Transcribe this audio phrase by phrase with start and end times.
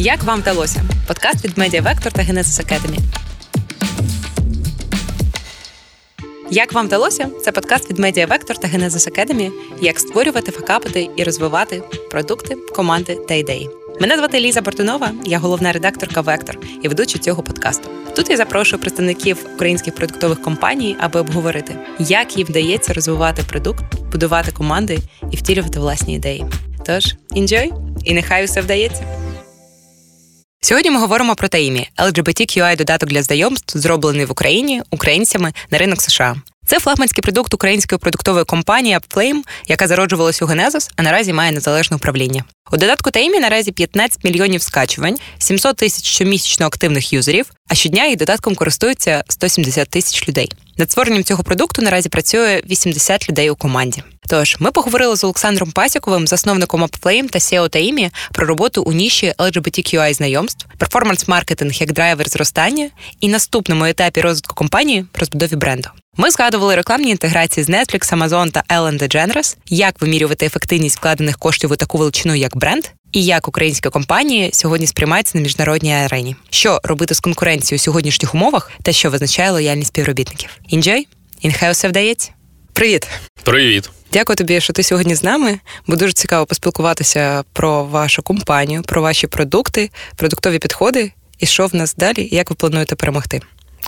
[0.00, 0.82] Як вам вдалося?
[1.06, 2.98] Подкаст від Media Vector та Genesis Academy.
[6.50, 7.28] Як вам вдалося?
[7.42, 9.50] Це подкаст від Media Vector та Genesis Academy.
[9.80, 13.70] Як створювати, факапити і розвивати продукти, команди та ідеї.
[14.00, 17.90] Мене звати Ліза Бортунова, я головна редакторка Вектор і ведуча цього подкасту.
[18.16, 24.52] Тут я запрошую представників українських продуктових компаній, аби обговорити, як їм вдається розвивати продукт, будувати
[24.52, 24.98] команди
[25.30, 26.44] і втілювати власні ідеї.
[26.86, 27.70] Тож, enjoy!
[28.04, 29.27] і нехай усе вдається.
[30.60, 36.00] Сьогодні ми говоримо про Таїмі LGBTQI додаток для знайомств, зроблений в Україні українцями на ринок
[36.02, 36.36] США.
[36.68, 41.96] Це флагманський продукт української продуктової компанії Upflame, яка зароджувалась у Genesis, а наразі має незалежне
[41.96, 42.44] управління.
[42.72, 48.16] У додатку Таїмі наразі 15 мільйонів скачувань, 700 тисяч щомісячно активних юзерів, а щодня їх
[48.16, 50.52] додатком користуються 170 тисяч людей.
[50.78, 54.02] Над створенням цього продукту наразі працює 80 людей у команді.
[54.28, 59.34] Тож ми поговорили з Олександром Пасіковим, засновником Upflame та SEO Таїмі, про роботу у ніші
[59.38, 62.90] LGBTQI знайомств, перформанс-маркетинг як драйвер зростання
[63.20, 65.88] і наступному етапі розвитку компанії розбудові бренду.
[66.20, 71.72] Ми згадували рекламні інтеграції з Netflix, Amazon та Ellen DeGeneres, як вимірювати ефективність вкладених коштів
[71.72, 76.36] у таку величину, як бренд, і як українська компанія сьогодні сприймається на міжнародній арені.
[76.50, 80.50] Що робити з конкуренцією у сьогоднішніх умовах та що визначає лояльність співробітників?
[80.72, 81.02] Enjoy!
[81.40, 82.30] і нехай усе вдається.
[82.72, 83.08] Привіт!
[83.42, 83.90] Привіт!
[84.12, 85.58] Дякую тобі, що ти сьогодні з нами.
[85.86, 91.74] Бо дуже цікаво поспілкуватися про вашу компанію, про ваші продукти, продуктові підходи і що в
[91.74, 93.40] нас далі, і як ви плануєте перемогти.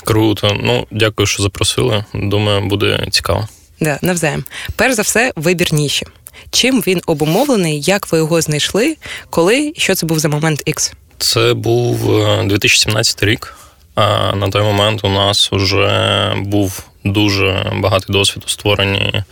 [0.04, 0.56] Круто.
[0.62, 2.04] Ну, дякую, що запросили.
[2.14, 3.48] Думаю, буде цікаво.
[3.80, 4.44] Да, навзаєм.
[4.76, 6.06] Перш за все, вибір ніші.
[6.50, 8.96] Чим він обумовлений, як ви його знайшли,
[9.30, 10.92] коли що це був за момент X?
[11.18, 11.98] Це був
[12.44, 13.54] 2017 е, рік.
[13.94, 19.22] А на той момент у нас вже був дуже багатий досвід у створенні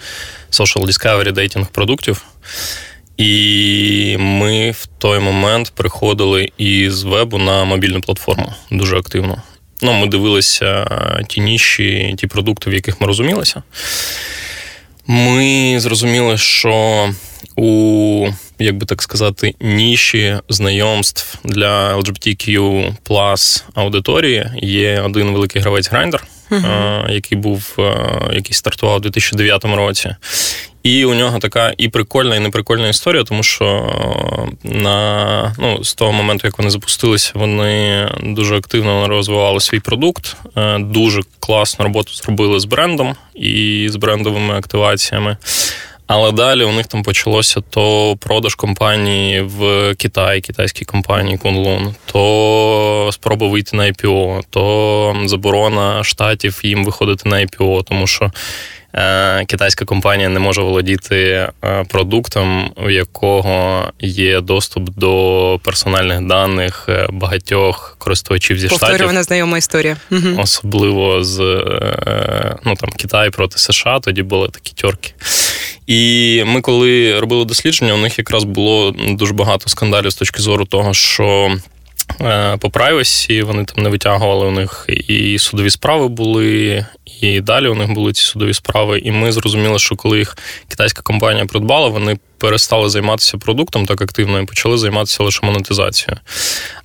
[0.50, 2.24] social discovery дейтинг продуктів.
[3.16, 9.42] І ми в той момент приходили із вебу на мобільну платформу дуже активно.
[9.82, 10.86] Ну, Ми дивилися
[11.28, 13.62] ті ніші, ті продукти, в яких ми розумілися.
[15.06, 17.08] Ми зрозуміли, що
[17.56, 22.92] у, як би так сказати, ніші знайомств для LGBTQ
[23.74, 26.20] аудиторії є один великий гравець Grindr,
[26.50, 27.10] uh-huh.
[27.10, 27.76] який був,
[28.32, 30.16] який стартував у 2009 році.
[30.82, 33.92] І у нього така і прикольна, і неприкольна історія, тому що
[34.62, 40.78] на ну, з того моменту, як вони запустилися, вони дуже активно розвивали свій продукт, е,
[40.78, 45.36] дуже класну роботу зробили з брендом і з брендовими активаціями.
[46.06, 53.10] Але далі у них там почалося то продаж компанії в Китаї, китайській компанії Kunlun, то
[53.12, 58.77] спроба вийти на IPO, то заборона штатів їм виходити на IPO, тому що Е,
[59.46, 67.06] китайська компанія не може володіти е, продуктом, у якого є доступ до персональних даних е,
[67.12, 68.80] багатьох користувачів зі штатів.
[68.80, 69.96] Повторювана знайома історія,
[70.38, 71.38] особливо з
[72.64, 74.00] ну там Китай проти США.
[74.00, 75.12] Тоді були такі тьорки.
[75.86, 80.64] І ми, коли робили дослідження, у них якраз було дуже багато скандалів з точки зору
[80.64, 81.56] того, що.
[82.58, 86.86] По прайвесі вони там не витягували у них і судові справи були,
[87.20, 88.98] і далі у них були ці судові справи.
[88.98, 90.38] І ми зрозуміли, що коли їх
[90.68, 96.20] китайська компанія придбала, вони перестали займатися продуктом так активно і почали займатися лише монетизацією.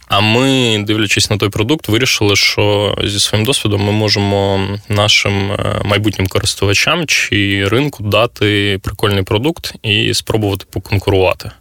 [0.08, 5.82] А ми, дивлячись на той продукт, вирішили, що зі своїм досвідом ми можемо нашим е,
[5.86, 11.52] майбутнім користувачам чи ринку дати прикольний продукт і спробувати поконкурувати.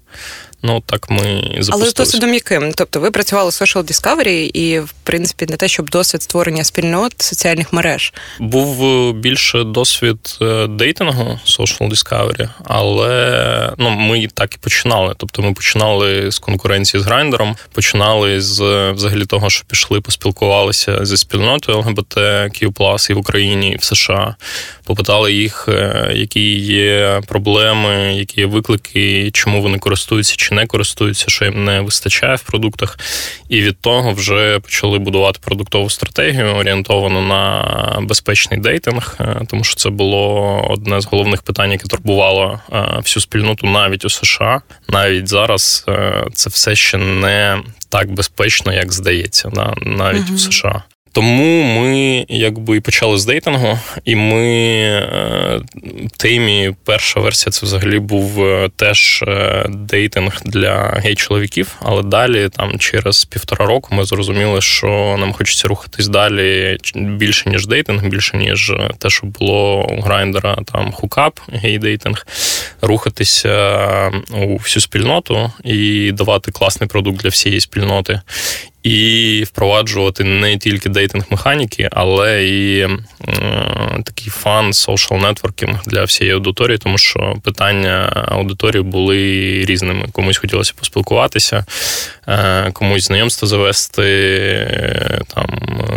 [0.63, 1.73] Ну так ми запустилися.
[1.73, 2.73] Але з досвідом яким?
[2.73, 7.23] Тобто ви працювали з Social Discovery і, в принципі, не те, щоб досвід створення спільнот
[7.23, 8.13] соціальних мереж.
[8.39, 15.15] Був е, більше досвід е, дейтингу Social Discovery, але ну, ми так і починали.
[15.17, 21.17] Тобто ми починали з конкуренції з грайндером, починали з взагалі того, що пішли, поспілкувалися зі
[21.17, 24.35] спільнотою LGBTQ+, і в Україні, і в США.
[24.85, 31.25] Попитали їх, е, які є проблеми, які є виклики, чому вони користуються чи не користуються,
[31.29, 32.99] що їм не вистачає в продуктах.
[33.49, 39.77] І від того вже почали будувати продуктову стратегію, орієнтовану на безпечний дейтинг, е, тому що
[39.77, 44.63] це було одне з головних питань, яке турбувало е, всю спільноту навіть у США.
[44.89, 45.87] Навіть зараз
[46.35, 47.59] це все ще не
[47.89, 49.51] так безпечно, як здається,
[49.83, 50.35] навіть uh-huh.
[50.35, 50.83] у США.
[51.13, 55.61] Тому ми якби і почали з дейтингу, і ми е,
[56.17, 61.77] темі перша версія це взагалі був е, теж е, дейтинг для гей-чоловіків.
[61.81, 67.67] Але далі, там через півтора року, ми зрозуміли, що нам хочеться рухатись далі більше ніж
[67.67, 72.27] дейтинг, більше ніж те, що було у грайндера, там хукап, гей-дейтинг,
[72.83, 78.21] рухатися у всю спільноту і давати класний продукт для всієї спільноти
[78.83, 82.99] і впроваджувати не тільки дейтинг-механіки, але і е,
[84.05, 89.17] такий фан, social нетворкінг для всієї аудиторії, тому що питання аудиторії були
[89.65, 90.07] різними.
[90.13, 91.65] Комусь хотілося поспілкуватися,
[92.29, 95.47] е, комусь знайомство завести, там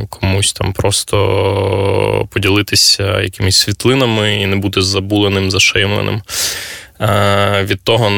[0.09, 6.21] комусь там просто поділитися якимись світлинами і не бути забуленим, зашеймленим.
[7.01, 8.11] Е, від того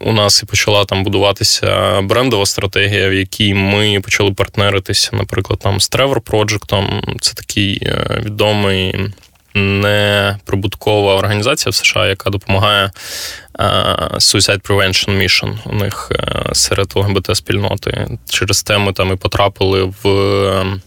[0.00, 5.80] у нас і почала там будуватися брендова стратегія, в якій ми почали партнеритися, наприклад, там
[5.80, 7.00] з Trevor Project.
[7.20, 8.94] Це такий е, відомий
[9.54, 12.90] неприбуткова організація в США, яка допомагає
[13.58, 18.18] Suicide Prevention Mission у них е, серед ЛГБТ-спільноти.
[18.28, 20.80] Через те ми там і потрапили в ем,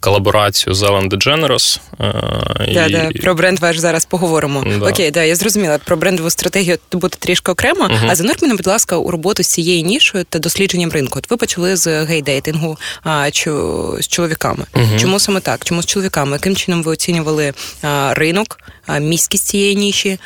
[0.00, 1.80] колаборацію з Ellen DeGeneres.
[2.00, 2.92] Е, да, і...
[2.92, 4.64] да, Про бренд ваш зараз поговоримо.
[4.78, 4.90] Да.
[4.90, 5.78] Окей, да, я зрозуміла.
[5.78, 7.84] Про брендову стратегію буде трішки окремо.
[7.84, 8.06] Угу.
[8.08, 11.18] А занурь мене, будь ласка, у роботу з цією нішою та дослідженням ринку.
[11.18, 14.64] От ви почали з гейдейтингу а, чу, з чоловіками.
[14.74, 14.98] Угу.
[15.00, 15.64] Чому саме так?
[15.64, 16.32] Чому з чоловіками?
[16.32, 17.52] Яким чином ви оцінювали
[17.82, 20.18] а, ринок, а, міськість цієї ніші,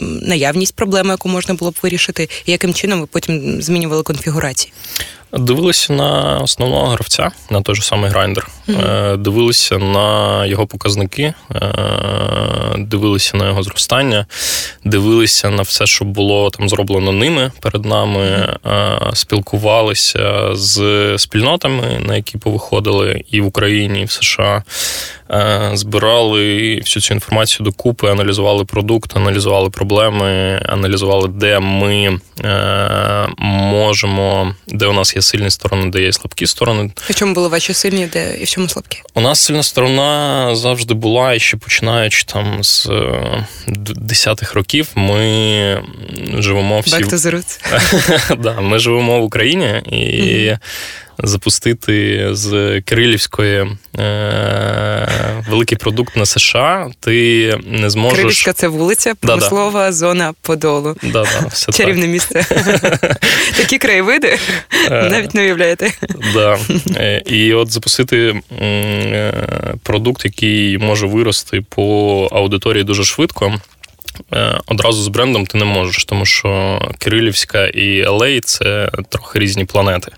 [0.00, 4.72] наявність проблеми, яку можна було б вирішити, і яким чином ви потім змінювали конфігурації?
[5.32, 8.48] Дивилися на основного гравця, на той же самий грайндер.
[8.68, 9.16] Mm-hmm.
[9.16, 11.72] Дивилися на його показники, е,
[12.78, 14.26] дивилися на його зростання,
[14.84, 18.20] дивилися на все, що було там зроблено ними перед нами,
[18.64, 19.14] mm-hmm.
[19.14, 24.62] спілкувалися з спільнотами, на які повиходили і в Україні, і в США.
[25.72, 32.18] Збирали всю цю інформацію докупи, аналізували продукт, аналізували проблеми, аналізували, де ми
[33.38, 36.90] можемо, де у нас є сильні сторони, де є слабкі сторони.
[36.96, 38.98] В чому були ваші сильні, де і в чому слабкі?
[39.14, 42.90] У нас сильна сторона завжди була, і ще починаючи там з
[43.96, 45.82] десятих років, ми
[46.38, 46.96] живемо всі.
[46.96, 48.36] Back to the roots.
[48.42, 50.56] да, Ми живемо в Україні і.
[51.22, 53.66] Запустити з Кирилівської
[53.98, 55.08] е,
[55.48, 58.16] великий продукт на США, ти не зможеш.
[58.16, 59.92] Кирилівська це вулиця, промислова Да-да.
[59.92, 60.96] зона Подолу.
[61.02, 62.10] Да-да, все Чарівне так.
[62.10, 62.46] місце.
[63.56, 64.38] Такі краєвиди
[64.90, 65.92] е, навіть не уявляєте.
[66.34, 66.58] Да.
[66.96, 69.34] Е, і от запустити е,
[69.82, 73.60] продукт, який може вирости по аудиторії дуже швидко.
[74.32, 79.64] Е, одразу з брендом ти не можеш, тому що Кирилівська і LA– це трохи різні
[79.64, 80.12] планети.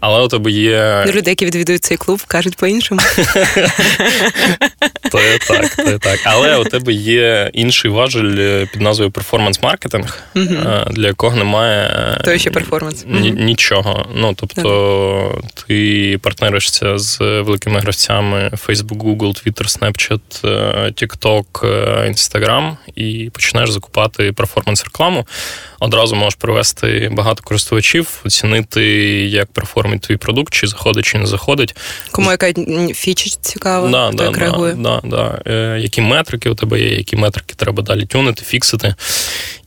[0.00, 1.04] Але у тебе є.
[1.06, 3.00] Люди, які відвідують цей клуб, кажуть по-іншому.
[5.10, 6.20] То є так, то є так.
[6.24, 11.90] Але у тебе є інший важель е, під назвою перформанс-маркетинг, е, для якого немає
[12.24, 13.04] То ще перформанс.
[13.34, 14.08] нічого.
[14.14, 20.20] Ну, тобто, ти партнеришся з великими гравцями Facebook, Google, Twitter, Snapchat,
[20.92, 21.46] TikTok,
[22.10, 25.26] Instagram і починаєш закупати перформанс-рекламу,
[25.80, 28.84] одразу можеш привести багато користувачів, оцінити,
[29.26, 31.76] як перформить твій продукт, чи заходить, чи не заходить.
[32.10, 32.52] Кому яка
[32.94, 34.74] фіча цікава, да, да, як да, реагує?
[34.74, 35.42] Да, да.
[35.46, 38.94] Е, Які метрики у тебе є, які метрики треба далі тюнити, фіксити.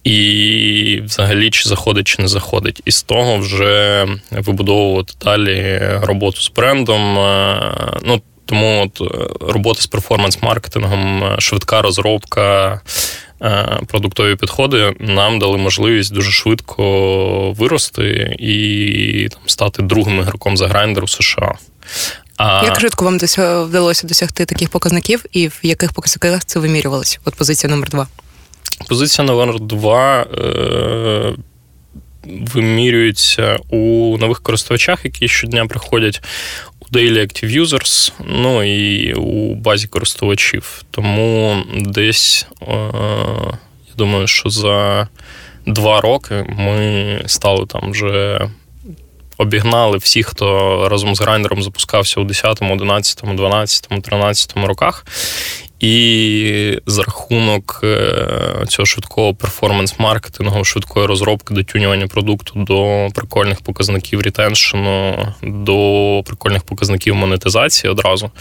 [0.04, 2.82] І взагалі, чи заходить, чи не заходить.
[2.86, 7.20] І з того вже вибудовувати далі роботу з брендом.
[7.20, 7.74] Е,
[8.04, 8.22] ну,
[8.52, 12.82] тому от е, робота з перформанс-маркетингом, швидка розробка,
[13.88, 21.04] продуктові підходи нам дали можливість дуже швидко вирости і там стати другим ігроком за грайндер
[21.04, 21.56] у США.
[22.38, 22.62] А...
[22.66, 27.20] Як швидко вам вдалося досягти таких показників, і в яких показниках це вимірювалося?
[27.26, 28.08] От позиція номер два.
[28.88, 31.34] Позиція номер два е-
[32.54, 36.22] вимірюється у нових користувачах, які щодня приходять
[36.92, 40.84] Daily Active Users, ну і у базі користувачів.
[40.92, 42.68] Тому десь е,
[43.88, 45.08] я думаю, що за
[45.66, 48.48] два роки ми стали там вже.
[49.38, 55.06] Обігнали всіх, хто разом з грайнером запускався у 10, 11, 12, 13 роках.
[55.82, 65.28] І за рахунок е, цього швидкого перформанс-маркетингу, швидкої розробки дотюнювання продукту до прикольних показників ретеншену,
[65.44, 68.32] до прикольних показників монетизації одразу,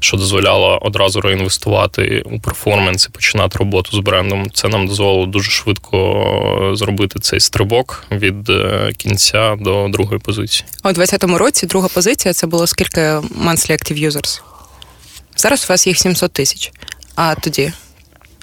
[0.00, 4.50] що дозволяло одразу реінвестувати у перформанс і починати роботу з брендом.
[4.54, 10.64] Це нам дозволило дуже швидко зробити цей стрибок від е, кінця до другої позиції.
[10.84, 14.51] У 2020 році друга позиція це було скільки monthly active users?
[15.36, 16.72] Зараз у вас їх 700 тисяч.
[17.14, 17.72] А тоді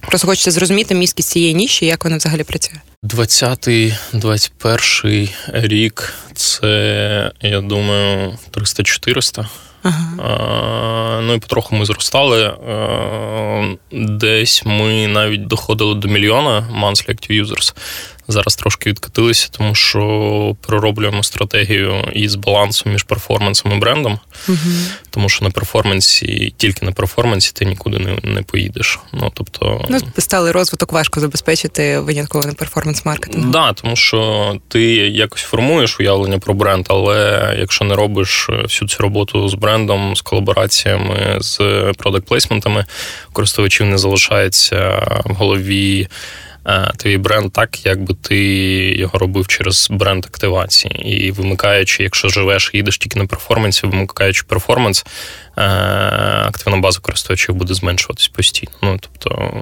[0.02, 2.78] просто хочеться зрозуміти міськість цієї ніші, як вона взагалі працює.
[3.04, 9.46] 20-21 рік це, я думаю, 300-400.
[9.84, 11.22] Ага.
[11.22, 12.54] Ну і потроху ми зростали.
[13.92, 17.74] Десь ми навіть доходили до мільйона monthly active users.
[18.32, 24.20] Зараз трошки відкатилися, тому що перероблюємо стратегію із балансом між перформансом і брендом.
[24.48, 24.58] Угу.
[25.10, 29.00] Тому що на перформансі, тільки на перформансі, ти нікуди не не поїдеш.
[29.14, 34.56] Ну тобто, ну сталий розвиток важко забезпечити винятково на перформанс маркетингу Так, да, тому що
[34.68, 40.16] ти якось формуєш уявлення про бренд, але якщо не робиш всю цю роботу з брендом,
[40.16, 41.60] з колабораціями, з
[41.98, 42.86] продакт-плейсментами,
[43.34, 46.08] користувачів не залишається в голові.
[46.70, 48.38] Е, твій бренд так, якби ти
[48.98, 51.26] його робив через бренд активації.
[51.26, 55.06] І вимикаючи, якщо живеш їдеш тільки на перформансі, вимикаючи перформанс,
[55.58, 55.62] е,
[56.46, 58.72] активна база користувачів буде зменшуватись постійно.
[58.82, 59.54] Ну тобто.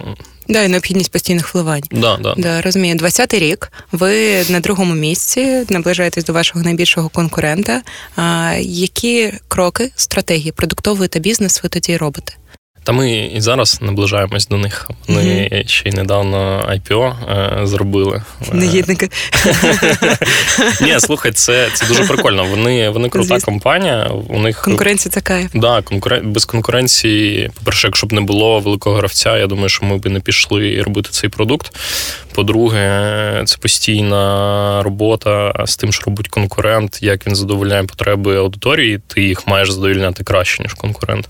[0.49, 1.83] Да, і необхідність постійних вливань.
[1.91, 2.33] Да, да.
[2.37, 3.71] Да, Розумію, 20-й рік.
[3.91, 7.81] Ви на другому місці наближаєтесь до вашого найбільшого конкурента.
[8.15, 12.33] А, Які кроки, стратегії продуктової та бізнес ви тоді робите?
[12.87, 14.89] Та ми і зараз наближаємось до них.
[15.07, 15.67] Вони mm-hmm.
[15.67, 17.15] ще й недавно IPO
[17.61, 18.23] е, зробили.
[18.53, 19.09] Негідники.
[20.81, 22.45] Ні, слухай, це це дуже прикольно.
[22.45, 23.45] Вони вони крута Звісно.
[23.45, 24.11] компанія.
[24.29, 25.51] У них конкуренція кайф.
[25.53, 26.31] Да, конкурен...
[26.31, 27.51] без конкуренції.
[27.55, 31.09] По-перше, якщо б не було великого гравця, я думаю, що ми б не пішли робити
[31.11, 31.75] цей продукт.
[32.33, 39.23] По-друге, це постійна робота з тим, що робить конкурент, як він задовольняє потреби аудиторії, ти
[39.23, 41.29] їх маєш задовольняти краще, ніж конкурент.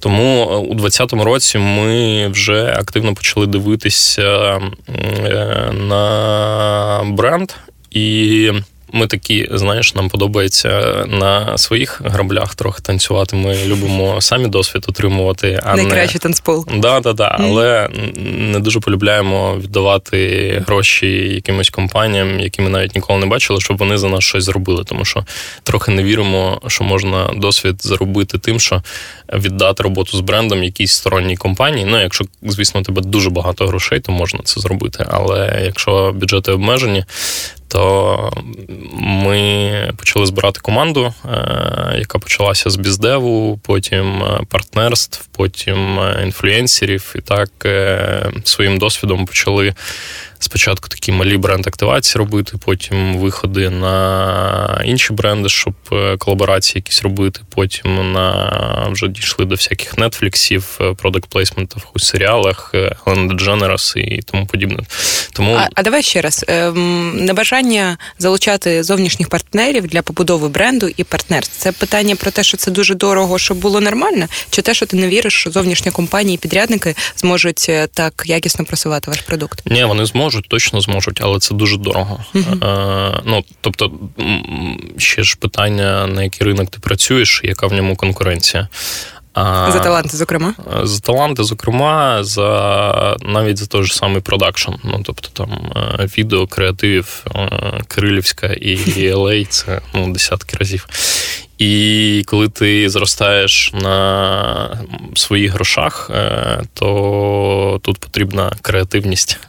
[0.00, 7.50] Тому у 2020 році ми вже активно почали дивитися е, на бренд
[7.90, 8.52] і.
[8.92, 10.68] Ми такі, знаєш, нам подобається
[11.08, 13.36] на своїх граблях трохи танцювати.
[13.36, 15.60] Ми любимо самі досвід отримувати.
[15.62, 16.20] а Найкращий не...
[16.20, 16.66] танцпол.
[16.76, 17.36] Да, да, да.
[17.40, 23.76] Але не дуже полюбляємо віддавати гроші якимось компаніям, які ми навіть ніколи не бачили, щоб
[23.76, 24.84] вони за нас щось зробили.
[24.84, 25.24] Тому що
[25.62, 28.82] трохи не віримо, що можна досвід заробити тим, що
[29.32, 31.84] віддати роботу з брендом якійсь сторонній компанії.
[31.84, 35.06] Ну, якщо, звісно, у тебе дуже багато грошей, то можна це зробити.
[35.10, 37.04] Але якщо бюджети обмежені,
[37.68, 38.32] то
[38.92, 41.28] ми почали збирати команду, е,
[41.98, 47.14] яка почалася з біздеву, потім е, партнерств, потім е, інфлюенсерів.
[47.16, 47.50] І так
[48.44, 49.74] своїм досвідом почали
[50.38, 57.40] спочатку такі малі бренд-активації робити, потім виходи на інші бренди, щоб е, колаборації якісь робити.
[57.54, 62.74] Потім на вже дійшли до всяких нетфліксів, продакт плейсментів у серіалах,
[63.06, 64.82] DeGeneres і тому подібне.
[65.32, 71.04] Тому а, а давай ще раз ем, небажання залучати зовнішніх партнерів для побудови бренду і
[71.04, 71.58] партнерств.
[71.58, 74.96] Це питання про те, що це дуже дорого, щоб було нормально, чи те, що ти
[74.96, 79.62] не віриш, що зовнішні компанії підрядники зможуть е, так якісно просувати ваш продукт?
[79.66, 82.24] Ні, вони зможуть зможуть, точно зможуть, але це дуже дорого.
[82.34, 83.92] Е, ну, Тобто,
[84.98, 88.68] ще ж питання, на який ринок ти працюєш, яка в ньому конкуренція.
[89.34, 90.54] А, За таланти, зокрема?
[90.82, 94.72] За таланти, зокрема, за навіть за той же самий продакшн.
[94.84, 98.76] Ну, тобто там е, відео, креатив, е, Кирилівська і
[99.14, 100.86] LA– це ну, десятки разів.
[101.58, 104.78] І коли ти зростаєш на
[105.16, 109.38] своїх грошах, е, то тут потрібна креативність.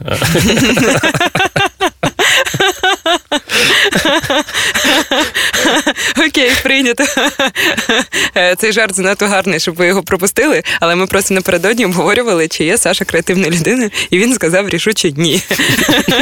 [6.62, 7.04] Прийнято.
[8.58, 12.78] Цей жарт занадто гарний, щоб ви його пропустили, але ми просто напередодні обговорювали, чи є
[12.78, 15.42] Саша креативною людиною, і він сказав рішуче ні.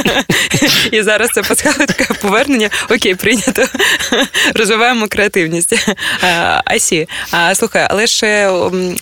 [0.93, 2.71] І зараз це пасхалочка повернення.
[2.91, 3.67] Окей, прийнято.
[4.55, 5.75] Розвиваємо креативність.
[6.65, 7.09] Асі.
[7.31, 8.49] А слухай, але ж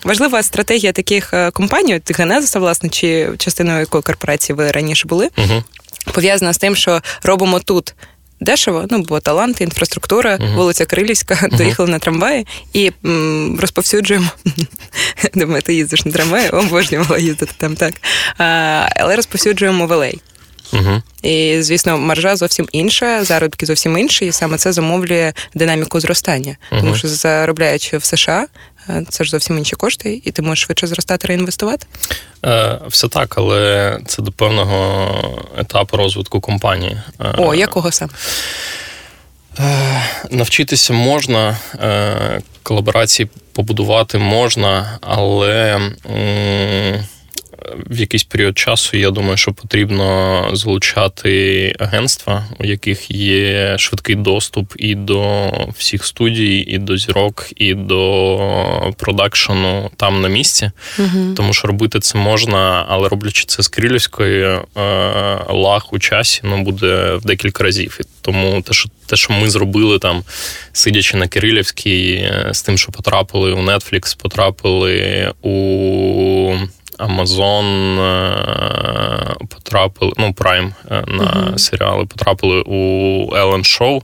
[0.03, 5.29] важлива стратегія таких е, компаній, ти Генезиса, власне, чи частиною якої корпорації ви раніше були,
[6.13, 7.93] пов'язана з тим, що робимо тут.
[8.39, 10.55] Дешево, ну бо таланти, інфраструктура, uh-huh.
[10.55, 11.57] вулиця Крилівська, uh-huh.
[11.57, 14.27] доїхали на трамваї і м, розповсюджуємо.
[15.33, 17.93] Думаю, ти їздиш на трамваї, обожнювала їздити там так.
[18.37, 18.43] А,
[18.95, 20.21] Але розповсюджуємо велей.
[20.73, 21.01] Угу.
[21.21, 26.57] І, звісно, маржа зовсім інша, заробітки зовсім інші, і саме це замовлює динаміку зростання.
[26.71, 26.81] Угу.
[26.81, 28.47] Тому що заробляючи в США,
[29.09, 31.87] це ж зовсім інші кошти, і ти можеш швидше зростати, реінвестувати?
[32.45, 37.01] Е, Все так, але це до певного етапу розвитку компанії.
[37.19, 38.11] Е, О, якого саме?
[39.59, 40.01] Е,
[40.31, 45.81] навчитися можна, е, колаборації побудувати можна, але.
[47.89, 54.73] В якийсь період часу я думаю, що потрібно залучати агентства, у яких є швидкий доступ
[54.75, 60.71] і до всіх студій, і до зірок, і до продакшену там на місці.
[60.99, 61.33] Угу.
[61.35, 64.61] Тому що робити це можна, але роблячи це з Кирилівської, е,
[65.49, 67.97] лаг у часі ну, буде в декілька разів.
[68.01, 70.23] І тому те, що те, що ми зробили там,
[70.73, 76.55] сидячи на Кирилівській, е, з тим, що потрапили у Netflix, потрапили у.
[76.99, 81.57] Amazon е, потрапили, ну, Prime е, на uh-huh.
[81.57, 82.75] серіали потрапили у
[83.35, 84.01] Ellen Show.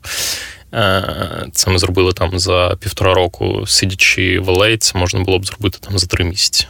[1.52, 6.00] Це ми зробили там за півтора року, сидячи в це можна було б зробити там
[6.00, 6.68] за три місяці.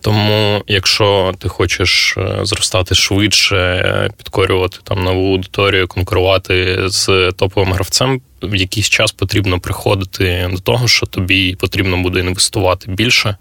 [0.00, 8.20] Тому, якщо ти хочеш е, зростати швидше, підкорювати там нову аудиторію, конкурувати з топовим гравцем,
[8.42, 13.36] в якийсь час потрібно приходити до того, що тобі потрібно буде інвестувати більше,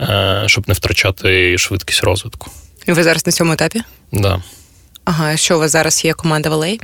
[0.00, 2.50] е, щоб не втрачати швидкість розвитку.
[2.86, 3.78] І ви зараз на цьому етапі?
[4.12, 4.22] Так.
[4.22, 4.42] Да.
[5.04, 6.80] Ага, що у вас зараз є команда в LA?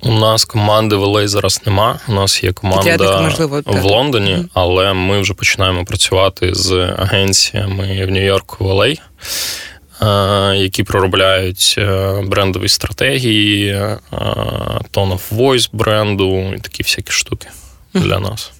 [0.00, 2.00] У нас команди в LA зараз нема.
[2.08, 4.48] У нас є команда можливо, в Лондоні, mm-hmm.
[4.54, 9.00] але ми вже починаємо працювати з агенціями в Нью-Йорку в LA,
[10.02, 13.98] е, які проробляють е, брендові стратегії, е,
[14.92, 17.48] tone of voice бренду і такі всякі штуки
[17.94, 18.00] mm-hmm.
[18.00, 18.52] для нас.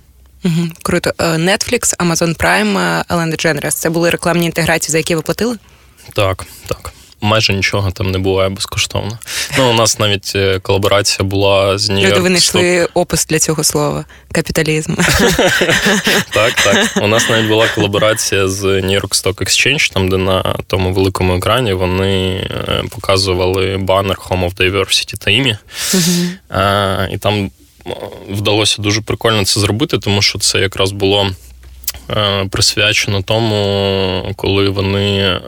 [0.44, 1.10] Угу, Круто.
[1.18, 5.56] Netflix, Amazon Prime, Ellen DeGeneres– це були рекламні інтеграції, за які ви платили?
[6.14, 9.18] Так, так майже нічого там не буває безкоштовно.
[9.58, 14.94] Ну, у нас навіть е, колаборація була з Люди винайшли опис для цього слова капіталізм.
[16.30, 16.88] Так, так.
[17.02, 21.36] У нас навіть була колаборація з New York Stock Exchange, там, де на тому великому
[21.36, 25.58] екрані вони е, показували банер Home of Diversity та ім'я.
[27.12, 27.50] І там
[28.30, 31.30] вдалося дуже прикольно це зробити, тому що це якраз було.
[32.10, 35.40] Е, присвячено тому, коли вони е,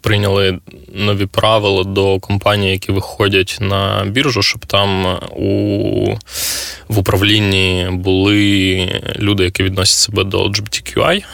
[0.00, 0.58] прийняли
[0.94, 6.14] нові правила до компаній, які виходять на біржу, щоб там у
[6.90, 11.24] в управлінні були люди, які відносять себе до LGBTQI,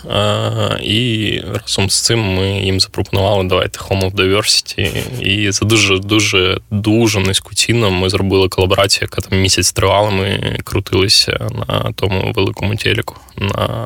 [0.83, 4.91] і разом з цим ми їм запропонували давайте Home of Diversity.
[5.21, 10.11] І за дуже дуже дуже низьку ціну ми зробили колаборацію, яка там місяць тривала.
[10.11, 13.79] Ми крутилися на тому великому телеку на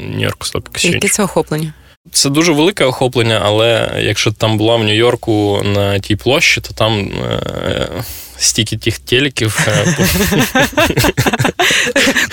[0.00, 0.92] Нью-Йорк Stock Exchange.
[0.94, 1.72] Яке це охоплення?
[2.12, 6.98] Це дуже велике охоплення, але якщо там була в Нью-Йорку на тій площі, то там
[6.98, 7.88] е,
[8.38, 9.66] стільки тих телеків.
[9.68, 9.96] Е,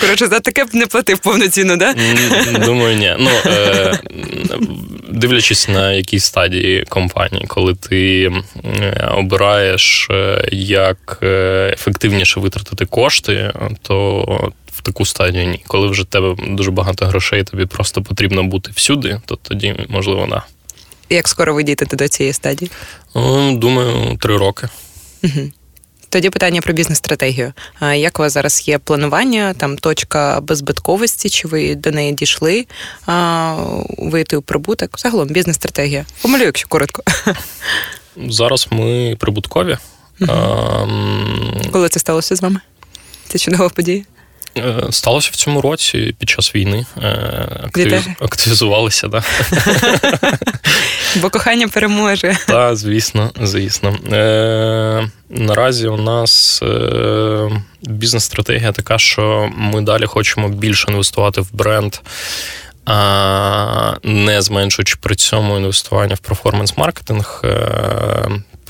[0.00, 1.94] Коротше, за таке б не платив повноцінно, да?
[2.64, 3.16] Думаю, ні.
[3.18, 3.98] Ну, е,
[5.08, 8.30] Дивлячись на якій стадії компанії, коли ти
[9.10, 11.18] обираєш, е, як
[11.72, 14.24] ефективніше витратити кошти, то
[14.72, 15.64] в таку стадію ні.
[15.66, 20.26] Коли вже в тебе дуже багато грошей, тобі просто потрібно бути всюди, то тоді можливо
[20.30, 20.42] да.
[21.10, 22.70] Як скоро ви дійдете до цієї стадії?
[23.14, 24.68] Ну, думаю, три роки.
[25.24, 25.50] Угу.
[26.12, 27.52] Тоді питання про бізнес-стратегію.
[27.80, 32.66] Як у вас зараз є планування, там точка беззбитковості, чи ви до неї дійшли
[33.98, 34.98] вийти у прибуток?
[34.98, 36.06] Загалом бізнес-стратегія.
[36.22, 37.02] Помалюю, якщо коротко.
[38.28, 39.76] Зараз ми прибуткові.
[40.20, 40.32] Угу.
[40.32, 40.86] А,
[41.70, 42.60] Коли це сталося з вами?
[43.28, 44.02] Це чудова подія?
[44.56, 46.86] Е, сталося в цьому році під час війни.
[47.02, 47.08] Е,
[47.64, 48.08] активіз...
[48.20, 49.24] Активізувалися, так.
[51.16, 52.38] Бо кохання переможе.
[52.46, 53.96] Так, звісно, звісно.
[54.12, 57.50] Е, Наразі у нас е,
[57.82, 61.94] бізнес-стратегія така, що ми далі хочемо більше інвестувати в бренд.
[62.84, 67.42] А не зменшуючи при цьому інвестування в перформанс-маркетинг,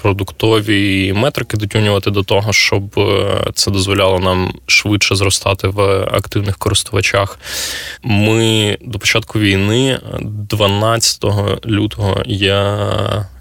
[0.02, 7.38] продуктові метрики дотюнювати до того, щоб е, це дозволяло нам швидше зростати в активних користувачах.
[8.02, 11.24] Ми до початку війни, 12
[11.66, 12.88] лютого, я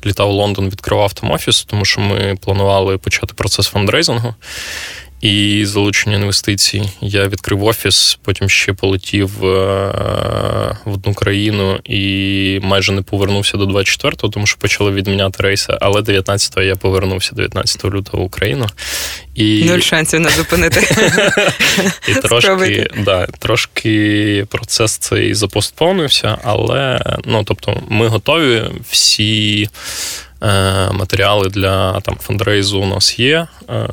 [0.05, 4.35] літав в Лондон, відкривав там офіс, тому що ми планували почати процес фандрейзингу
[5.21, 6.83] і залучення інвестицій.
[7.01, 9.47] Я відкрив офіс, потім ще полетів е,
[10.85, 15.77] в одну країну і майже не повернувся до 24-го, тому що почали відміняти рейси.
[15.81, 18.67] Але 19-го я повернувся 19 лютого в Україну.
[19.35, 19.63] І...
[19.63, 20.81] Нуль шансів не зупинити.
[22.07, 29.69] І трошки да, трошки процес цей запостповнився, але ну, тобто, ми готові всі.
[30.43, 33.47] Е, матеріали для там фандрейзу у нас є.
[33.69, 33.87] Е,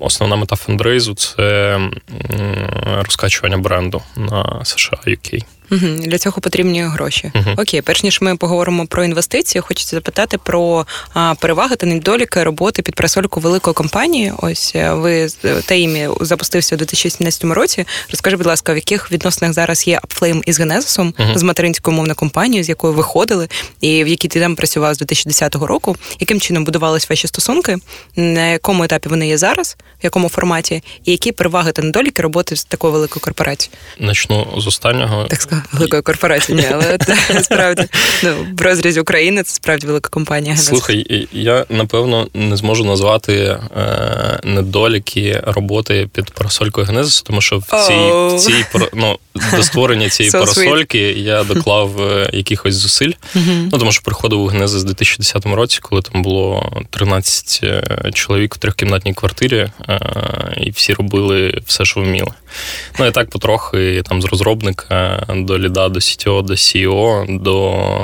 [0.00, 1.80] основна мета фандрейзу це
[2.84, 5.44] розкачування бренду на США UK.
[5.70, 5.86] Угу.
[5.98, 7.32] Для цього потрібні гроші.
[7.34, 7.50] Угу.
[7.56, 12.82] Окей, перш ніж ми поговоримо про інвестиції, хочеться запитати про а, переваги та недоліки роботи
[12.82, 14.32] під пресольку великої компанії.
[14.38, 15.28] Ось е, ви
[15.66, 17.84] Таїмі запустився у 2017 році.
[18.10, 21.32] Розкажи, будь ласка, в яких відносинах зараз є Upflame із Генезисом угу.
[21.34, 23.48] з материнською мовною компанією, з якою ви ходили,
[23.80, 25.96] і в якій ти там працював з 2010 року?
[26.20, 27.76] Яким чином будувались ваші стосунки?
[28.16, 32.56] На якому етапі вони є зараз, в якому форматі, і які переваги та недоліки роботи
[32.56, 33.78] з такою великою корпорацією?
[33.98, 35.24] Начну з останнього.
[35.24, 37.84] Так сказав, великої корпорації, ні, але це справді
[38.22, 40.56] ну, в розрізі України це справді велика компанія.
[40.56, 43.58] Слухай, я напевно не зможу назвати е,
[44.44, 48.36] недоліки роботи під парасолькою Генезису, тому що в цій oh.
[48.36, 49.18] в цій ну,
[49.56, 51.18] до створення цієї so парасольки sweet.
[51.18, 53.12] я доклав е, якихось зусиль.
[53.36, 53.68] Mm-hmm.
[53.72, 58.54] Ну тому що приходив у Генезис у 2010 році, коли там було 13 е, чоловік
[58.54, 60.00] в трьохкімнатній квартирі, е,
[60.56, 62.30] і всі робили все, що вміли.
[62.98, 67.56] Ну і так потрохи там з розробника до ліда, до CTO, до CEO, до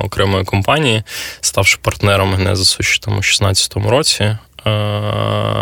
[0.05, 1.03] окремої компанії,
[1.41, 4.37] ставши партнером Генезису ще у 2016 році.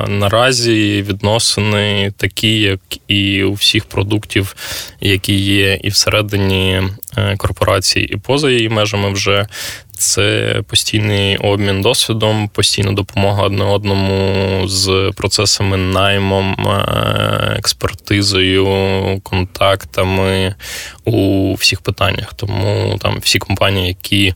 [0.09, 4.57] Наразі відносини такі, як і у всіх продуктів,
[5.01, 6.83] які є і всередині
[7.17, 9.47] е, корпорації, і поза її межами вже.
[10.03, 20.55] Це постійний обмін досвідом, постійна допомога одне одному з процесами наймом, е, експертизою, контактами
[21.05, 22.35] у всіх питаннях.
[22.35, 24.35] Тому там всі компанії, які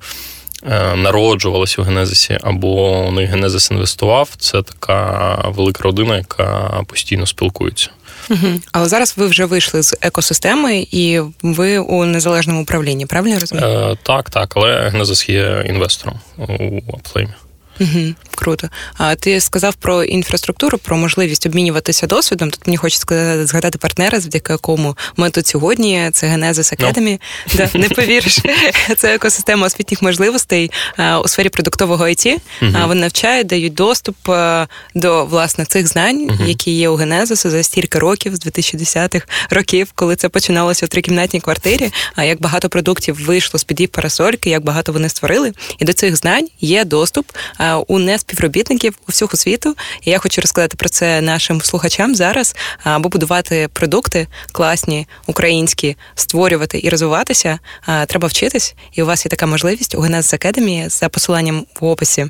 [0.70, 4.31] Е, народжувалися у Генезисі, або у них Генезис інвестував.
[4.38, 7.90] Це така велика родина, яка постійно спілкується.
[8.31, 8.61] Угу.
[8.73, 13.67] Але зараз ви вже вийшли з екосистеми і ви у незалежному управлінні, правильно я розумію?
[13.69, 17.33] Е, Так, так, але Генезис є інвестором у Аплеймі.
[17.81, 18.69] Угу, Круто.
[18.95, 22.51] А ти сказав про інфраструктуру, про можливість обмінюватися досвідом.
[22.51, 26.11] Тут мені хочеться згадати партнера, завдяки якому ми тут сьогодні.
[26.12, 27.19] Це Genesis Academy.
[27.49, 27.57] No.
[27.57, 28.39] Да, Не повіриш,
[28.97, 30.71] це екосистема освітніх можливостей
[31.25, 32.41] у сфері продуктового IT.
[32.62, 32.89] Uh-huh.
[32.89, 34.17] Вони навчають, дають доступ
[34.95, 36.47] до власне цих знань, uh-huh.
[36.47, 41.41] які є у Genesis за стільки років, з 2010-х років, коли це починалося в трикімнатній
[41.41, 41.93] квартирі.
[42.15, 45.93] А як багато продуктів вийшло з під їх парасольки, як багато вони створили, і до
[45.93, 47.27] цих знань є доступ
[47.87, 49.76] у неспівробітників у всього світу.
[50.02, 56.81] І я хочу розказати про це нашим слухачам зараз, або будувати продукти класні, українські, створювати
[56.83, 57.59] і розвиватися.
[58.07, 62.26] Треба вчитись, і у вас є така можливість у Genesis Academy за посиланням в описі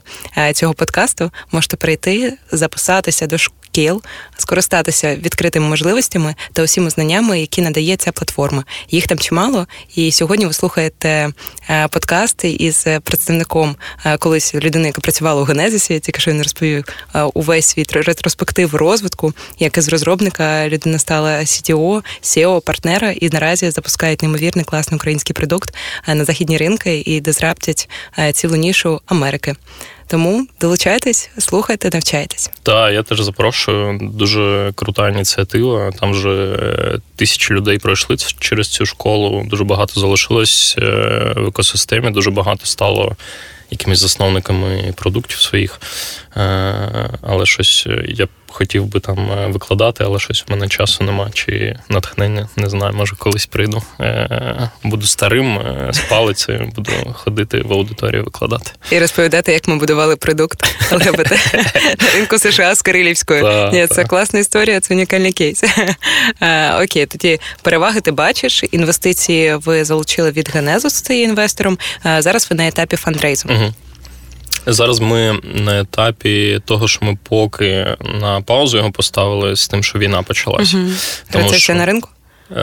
[0.54, 1.30] цього подкасту.
[1.52, 4.02] Можете прийти, записатися до шкіл,
[4.38, 8.64] скористатися відкритими можливостями та усіма знаннями, які надає ця платформа.
[8.90, 9.66] Їх там чимало.
[9.94, 11.32] І сьогодні ви слухаєте
[11.90, 13.76] подкасти із представником
[14.18, 16.84] колись людини, яка працювала працювала у Генезисі, я тільки що він розповів
[17.34, 24.22] увесь свій ретроспектив розвитку, як із розробника людина стала CTO, SEO, партнера, і наразі запускають
[24.22, 25.74] неймовірний класний український продукт
[26.08, 27.88] на західні ринки і дезраптять
[28.32, 29.54] цілу нішу Америки.
[30.08, 32.50] Тому долучайтесь, слухайте, навчайтесь.
[32.62, 33.98] Так, я теж запрошую.
[34.02, 35.90] Дуже крута ініціатива.
[36.00, 39.46] Там вже е, тисячі людей пройшли через цю школу.
[39.50, 40.82] Дуже багато залишилось е,
[41.36, 42.10] в екосистемі.
[42.10, 43.16] Дуже багато стало
[43.70, 45.80] якимись засновниками продуктів своїх.
[46.36, 51.30] Е, але щось я хотів би там е, викладати, але щось у мене часу нема,
[51.34, 53.82] чи натхнення, не знаю, може колись прийду.
[54.00, 58.70] Е, буду старим з палицею, буду ходити в аудиторію викладати.
[58.90, 61.30] І розповідати, як ми будували продукт ЛГБТ
[62.02, 63.70] на ринку США з Кирилівською.
[63.72, 65.64] Ні, Це класна історія, це унікальний кейс.
[66.84, 68.64] Окей, тоді переваги ти бачиш.
[68.70, 71.78] Інвестиції ви залучили від Генезу з цією інвестором.
[72.18, 73.48] Зараз ви на етапі фандрейзу.
[74.66, 79.98] Зараз ми на етапі того, що ми поки на паузу його поставили з тим, що
[79.98, 80.76] війна почалася.
[80.76, 80.86] Угу.
[81.32, 81.74] Рецесія що...
[81.74, 82.08] на ринку?
[82.50, 82.54] Е,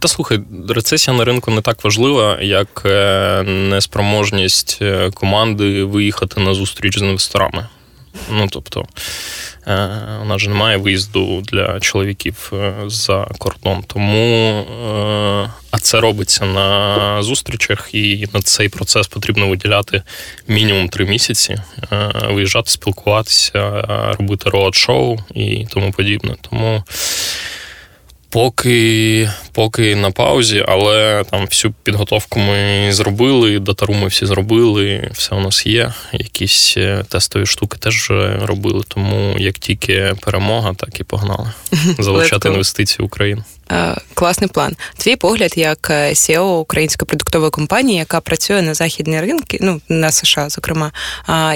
[0.00, 6.54] та слухай, рецесія на ринку не так важлива, як е, неспроможність е, команди виїхати на
[6.54, 7.66] зустріч з інвесторами.
[8.30, 8.84] Ну тобто
[9.66, 9.88] е,
[10.22, 13.84] у нас же немає виїзду для чоловіків е, за кордон.
[13.86, 20.02] Тому е, а це робиться на зустрічах, і на цей процес потрібно виділяти
[20.48, 21.58] мінімум три місяці,
[22.30, 23.82] виїжджати, спілкуватися,
[24.18, 26.34] робити роад-шоу і тому подібне.
[26.50, 26.84] Тому
[28.32, 35.34] Поки поки на паузі, але там всю підготовку ми зробили, датару ми всі зробили, все
[35.34, 35.92] у нас є.
[36.12, 38.10] Якісь е, тестові штуки теж
[38.42, 38.84] робили.
[38.88, 41.52] Тому як тільки перемога, так і погнали
[41.98, 43.44] залучати інвестиції в Україну.
[43.70, 44.76] Е, класний план.
[44.96, 50.12] Твій погляд, як е, CEO української продуктової компанії, яка працює на західні ринки, ну на
[50.12, 50.92] США, зокрема,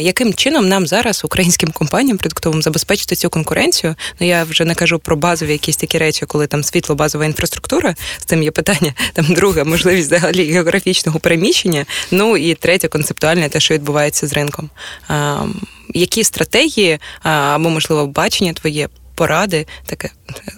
[0.00, 3.94] яким чином нам зараз українським компаніям продуктовим забезпечити цю конкуренцію?
[4.20, 7.94] Ну я вже не кажу про базові якісь такі речі, коли там світло, базова інфраструктура.
[8.18, 8.94] З цим є питання.
[9.12, 11.84] Там друге, можливість взагалі географічного переміщення.
[12.10, 14.70] Ну і третє концептуальне, те, що відбувається з ринком.
[15.94, 18.88] Які стратегії або можливо бачення твоє?
[19.16, 20.10] Поради, таке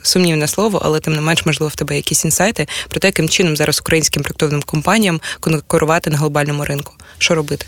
[0.03, 3.57] сумнівне слово, але тим не менш, можливо, в тебе якісь інсайти про те, яким чином
[3.57, 6.95] зараз українським проектовним компаніям конкурувати на глобальному ринку.
[7.19, 7.67] Що робити?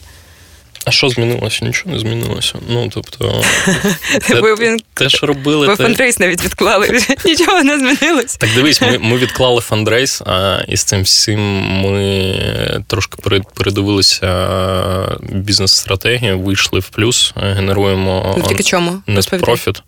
[0.84, 1.64] А що змінилося?
[1.64, 2.54] Нічого не змінилося.
[2.68, 3.42] Ну, тобто,
[4.28, 5.66] те, ви, те що робили.
[5.66, 5.82] Ви те...
[5.82, 8.36] фандрейс навіть відклали, нічого не змінилось.
[8.36, 13.16] Так дивись, ми ми відклали фандрейс, а із цим всім ми трошки
[13.54, 19.02] передивилися бізнес-стратегію, вийшли в плюс, генеруємо ну, Тільки чому?
[19.40, 19.82] профіт.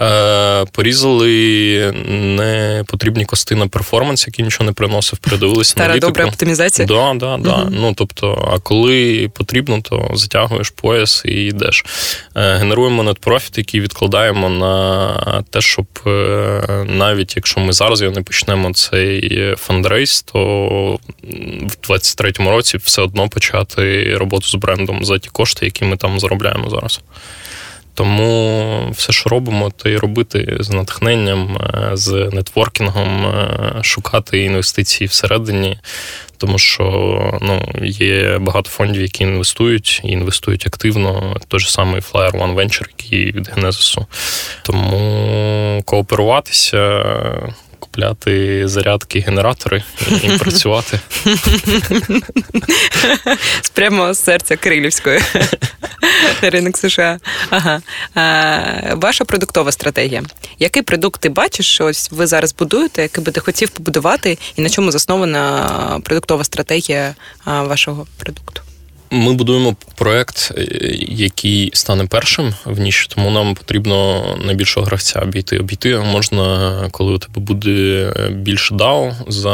[0.00, 6.88] Е, порізали непотрібні кости на перформанс, які нічого не приносив, передивилися Стара добра оптимізація?
[6.88, 7.54] Да, да, да.
[7.54, 7.70] Угу.
[7.70, 11.84] Ну, тобто, а коли потрібно, то затягуєш пояс і йдеш.
[12.36, 18.22] Е, генеруємо нетпрофіт, який відкладаємо на те, щоб е, навіть якщо ми зараз його не
[18.22, 20.38] почнемо цей фандрейс, то
[21.62, 26.20] в 23-му році все одно почати роботу з брендом за ті кошти, які ми там
[26.20, 27.00] заробляємо зараз.
[27.96, 35.08] Тому все, що робимо, то і робити з натхненням, е, з нетворкінгом, е, шукати інвестиції
[35.08, 35.78] всередині,
[36.36, 36.84] тому що
[37.42, 41.36] ну, є багато фондів, які інвестують і інвестують активно.
[41.48, 44.06] Той же самий Flyer One Venture, який від Генезису.
[44.62, 47.04] Тому кооперуватися
[47.86, 49.82] купляти зарядки, генератори
[50.24, 51.00] і працювати.
[53.62, 55.20] З прямого серця Кирилівської.
[56.42, 57.18] Ринок США.
[57.50, 57.82] Ага.
[58.14, 60.22] А, Ваша продуктова стратегія.
[60.58, 64.62] Який продукт ти бачиш, що ось ви зараз будуєте, який би ти хотів побудувати, і
[64.62, 67.14] на чому заснована продуктова стратегія
[67.46, 68.65] вашого продукту?
[69.10, 70.66] Ми будуємо проект, е,
[71.08, 75.58] який стане першим в ніші, тому нам потрібно найбільшого гравця обійти.
[75.58, 79.52] Обійти можна, коли у тебе буде більше DAO за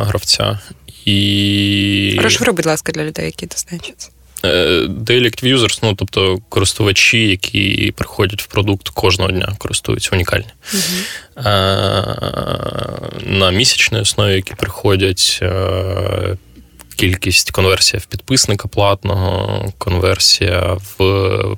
[0.00, 0.58] гравця.
[1.04, 2.18] І...
[2.22, 4.08] Розшифруй, будь ласка, для людей, які дознаються.
[4.44, 4.86] Е,
[5.42, 10.46] Users, ну тобто користувачі, які приходять в продукт кожного дня, користуються унікальні.
[10.74, 11.04] Uh-huh.
[13.26, 15.38] На місячній основі, які приходять
[16.98, 21.56] кількість конверсія в підписника платного, конверсія в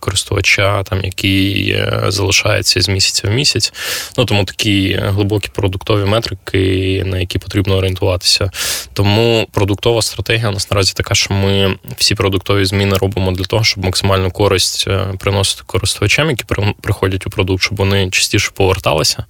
[0.00, 3.72] користувача, там який е, залишається з місяця в місяць.
[4.18, 8.50] Ну тому такі глибокі продуктові метрики, на які потрібно орієнтуватися.
[8.92, 13.64] Тому продуктова стратегія у нас наразі така, що ми всі продуктові зміни робимо для того,
[13.64, 16.44] щоб максимальну користь е, приносити користувачам, які
[16.80, 19.24] приходять у продукт, щоб вони частіше поверталися.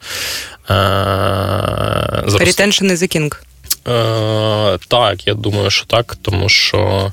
[0.71, 0.75] Е,
[2.27, 3.50] Retention is the king.
[3.89, 7.13] Е, Так, я думаю, що так, тому що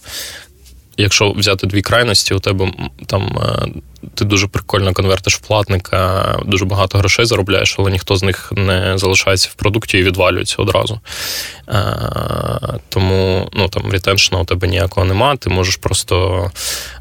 [0.98, 2.72] якщо взяти дві крайності, у тебе
[3.06, 3.68] там е,
[4.16, 8.98] ти дуже прикольно конвертиш в платника, дуже багато грошей заробляєш, але ніхто з них не
[8.98, 11.00] залишається в продукті і відвалюється одразу.
[11.70, 11.84] Е,
[12.90, 16.52] тому ну, там ретеншна у тебе ніякого нема, ти можеш просто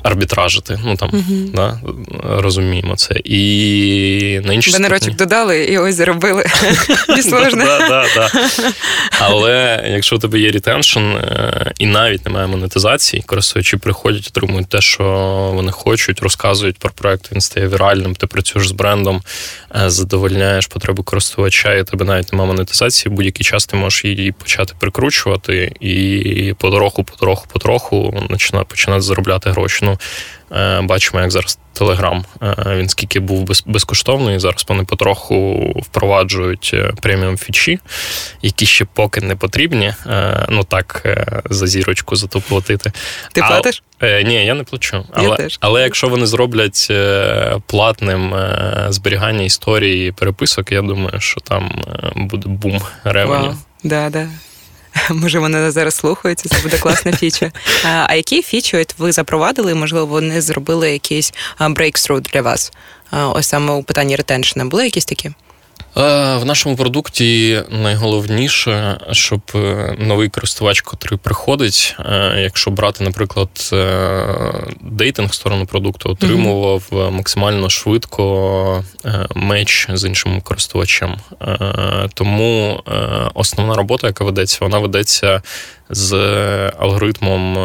[0.02, 0.80] арбітражити.
[0.84, 1.80] Ну там uh да,
[2.24, 3.14] розуміємо це.
[3.24, 6.44] І на інші Бенерочок додали і ось заробили.
[9.20, 14.80] Але якщо у тебе є ретеншн е, і навіть немає монетизації, користувачі приходять, отримують те,
[14.80, 15.04] що
[15.54, 19.22] вони хочуть, розказують проект, він стає віральним, ти працюєш з брендом,
[19.76, 23.14] е, задовольняєш потреби користувача, і тебе навіть немає монетизації.
[23.14, 28.28] Будь-який час ти можеш її почати прикручувати, і потроху, потроху, потроху
[28.68, 29.80] починати заробляти гроші.
[29.82, 29.98] Ну,
[30.82, 32.24] бачимо, як зараз Телеграм.
[32.66, 34.38] Він скільки був безкоштовний.
[34.38, 37.78] Зараз вони потроху впроваджують е, преміум фічі,
[38.42, 39.94] які ще поки не потрібні.
[40.06, 41.02] Е, ну так,
[41.50, 42.92] за зірочку за то платити.
[43.32, 43.82] Ти а, платиш?
[44.02, 45.04] Ні, я не плачу.
[45.12, 45.58] Але теж.
[45.60, 46.92] але якщо вони зроблять
[47.66, 48.34] платним
[48.88, 51.82] зберігання історії переписок, я думаю, що там
[52.16, 53.56] буде бум ревеню.
[53.84, 54.28] Да, да.
[55.10, 57.52] Може, вони зараз слухаються, це буде класна фіча.
[57.84, 59.74] А які фічі ви запровадили?
[59.74, 62.72] Можливо, вони зробили якийсь брейкстру для вас?
[63.12, 64.64] Ось саме у питанні ретеншена.
[64.64, 65.30] Були якісь такі?
[65.98, 73.48] Е, в нашому продукті найголовніше, щоб е, новий користувач, котрий приходить, е, якщо брати, наприклад,
[74.80, 77.10] дейтинг сторону продукту, отримував mm-hmm.
[77.10, 78.84] максимально швидко
[79.34, 81.16] меч з іншим користувачем.
[82.14, 82.82] Тому
[83.34, 85.42] основна робота, яка ведеться, вона ведеться
[85.90, 86.12] з
[86.78, 87.58] алгоритмом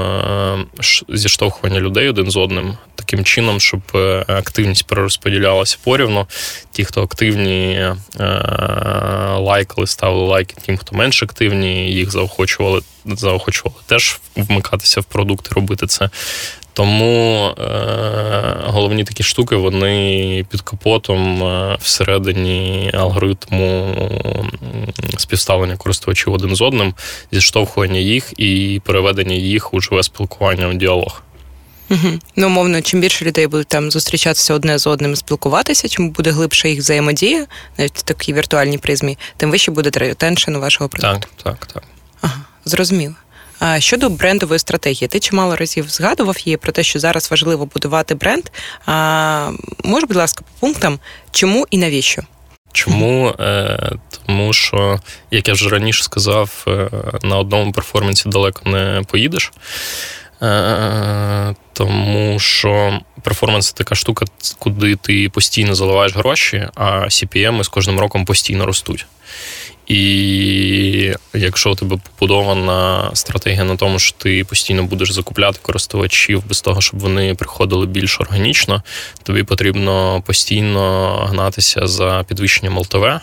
[1.09, 3.81] зіштовхування людей один з одним, таким чином, щоб
[4.27, 6.27] активність перерозподілялася порівну.
[6.71, 7.85] Ті, хто активні.
[8.19, 15.49] Е, лайкали, ставили лайки тим, хто менш активні, їх заохочували заохочували теж вмикатися в продукти,
[15.55, 16.09] робити це.
[16.73, 17.63] Тому е,
[18.63, 23.95] головні такі штуки вони під капотом е, всередині алгоритму
[25.17, 26.93] співставлення користувачів один з одним,
[27.31, 31.21] зіштовхування їх і переведення їх у живе спілкування у діалог.
[31.91, 32.19] Угу.
[32.36, 36.69] Ну, умовно, чим більше людей будуть там зустрічатися одне з одним, спілкуватися, чим буде глибше
[36.69, 37.45] їх взаємодія,
[37.77, 41.27] навіть в такій віртуальній призмі, тим вище буде ретеншн вашого продукту.
[41.43, 41.84] Так, так, так.
[42.21, 43.13] Ага, зрозуміло.
[43.60, 48.15] А щодо брендової стратегії, ти чимало разів згадував її про те, що зараз важливо будувати
[48.15, 48.43] бренд.
[48.86, 49.51] А,
[49.84, 50.99] Може, будь ласка, по пунктам,
[51.32, 52.21] чому і навіщо?
[52.73, 53.36] Чому?
[53.39, 53.91] Е,
[54.25, 54.99] Тому що,
[55.32, 56.89] як я вже раніше сказав, е,
[57.23, 59.51] на одному перформансі далеко не поїдеш.
[61.81, 64.25] Тому що перформанс це така штука,
[64.59, 69.05] куди ти постійно заливаєш гроші, а CPM з кожним роком постійно ростуть.
[69.91, 76.62] І якщо у тебе побудована стратегія на тому, що ти постійно будеш закупляти користувачів без
[76.62, 78.84] того, щоб вони приходили більш органічно,
[79.23, 83.21] тобі потрібно постійно гнатися за підвищенням ЛТВ, е,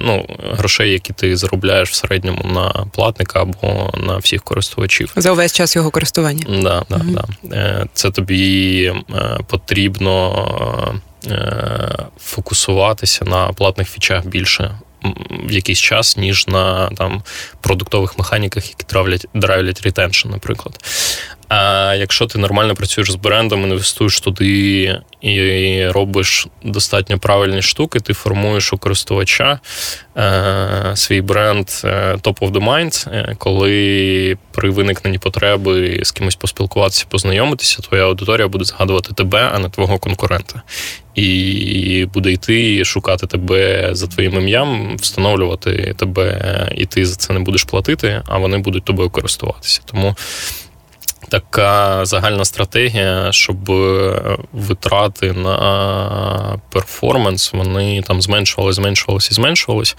[0.00, 5.12] ну грошей, які ти заробляєш в середньому на платника або на всіх користувачів.
[5.16, 6.44] За увесь час його користування.
[6.48, 7.86] Да, да, mm да.
[7.94, 11.00] Це тобі е, потрібно.
[12.20, 14.78] Фокусуватися на платних фічах більше
[15.30, 17.22] в якийсь час, ніж на там
[17.60, 20.84] продуктових механіках, які травлять драйвлять ретеншн, наприклад.
[21.48, 28.12] А якщо ти нормально працюєш з брендом, інвестуєш туди і робиш достатньо правильні штуки, ти
[28.12, 29.60] формуєш у користувача
[30.16, 36.34] е, свій бренд е, top of the mind, е, коли при виникненні потреби з кимось
[36.34, 40.62] поспілкуватися, познайомитися, твоя аудиторія буде згадувати тебе, а не твого конкурента.
[41.14, 47.40] І буде йти шукати тебе за твоїм ім'ям, встановлювати тебе, і ти за це не
[47.40, 49.80] будеш платити, а вони будуть тобою користуватися.
[49.84, 50.16] Тому
[51.28, 59.96] така загальна стратегія, щоб е, витрати на перформанс вони там зменшувалися, зменшувалися і зменшувались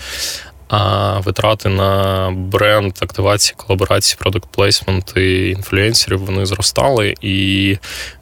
[0.69, 7.77] а витрати на бренд, активації, колаборації, продукт плейсмент і інфлюенсерів вони зростали, і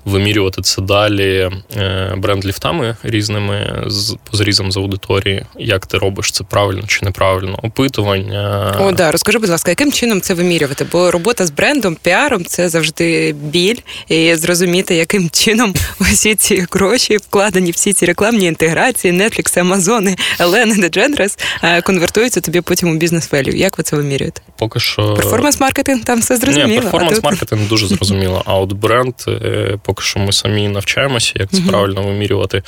[0.05, 5.45] вимірювати це далі е, бренд-ліфтами різними з по зрізам з аудиторії.
[5.59, 7.59] Як ти робиш це правильно чи неправильно?
[7.63, 8.75] Опитування.
[8.79, 10.85] О, да, розкажи, будь ласка, яким чином це вимірювати?
[10.91, 17.17] Бо робота з брендом, піаром це завжди біль, і зрозуміти, яким чином усі ці гроші
[17.17, 21.37] вкладені, всі ці рекламні інтеграції, Netflix, Amazon, Ellen DeGeneres
[21.81, 24.41] конвертуються тобі потім у бізнес велю Як ви це вимірюєте?
[24.57, 26.69] Поки що перформанс-маркетинг там все зрозуміло.
[26.69, 27.67] Ні, перформанс-маркетинг тут...
[27.67, 28.43] дуже зрозуміло.
[28.45, 32.63] А от бренд, е, поки що ми самі навчаємося, як це правильно вимірювати.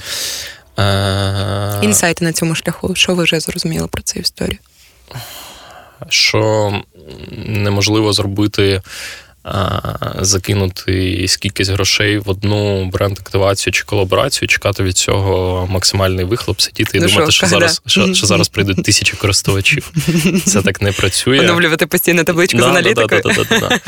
[0.80, 2.96] Е, Інсайти на цьому шляху.
[2.96, 4.58] Що ви вже зрозуміли про цю історію?
[6.10, 6.74] Що
[7.46, 8.82] неможливо зробити
[10.20, 17.02] закинути скількись грошей в одну бренд-активацію чи колаборацію, чекати від цього максимальний вихлоп, сидіти і
[17.02, 19.92] ну, думати, що зараз що, що зараз прийдуть тисячі користувачів.
[20.46, 21.40] Це так не працює.
[21.40, 23.22] Оновлювати постійно табличку да, з аналітикою.
[23.22, 23.80] Да,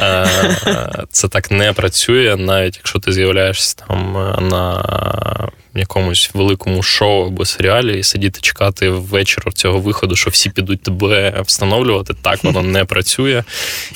[0.00, 0.30] да,
[0.66, 4.12] е, Це так не працює, навіть якщо ти з'являєшся там
[4.48, 10.82] на якомусь великому шоу або серіалі і сидіти чекати ввечері цього виходу, що всі підуть
[10.82, 12.14] тебе встановлювати.
[12.22, 13.44] Так воно не працює.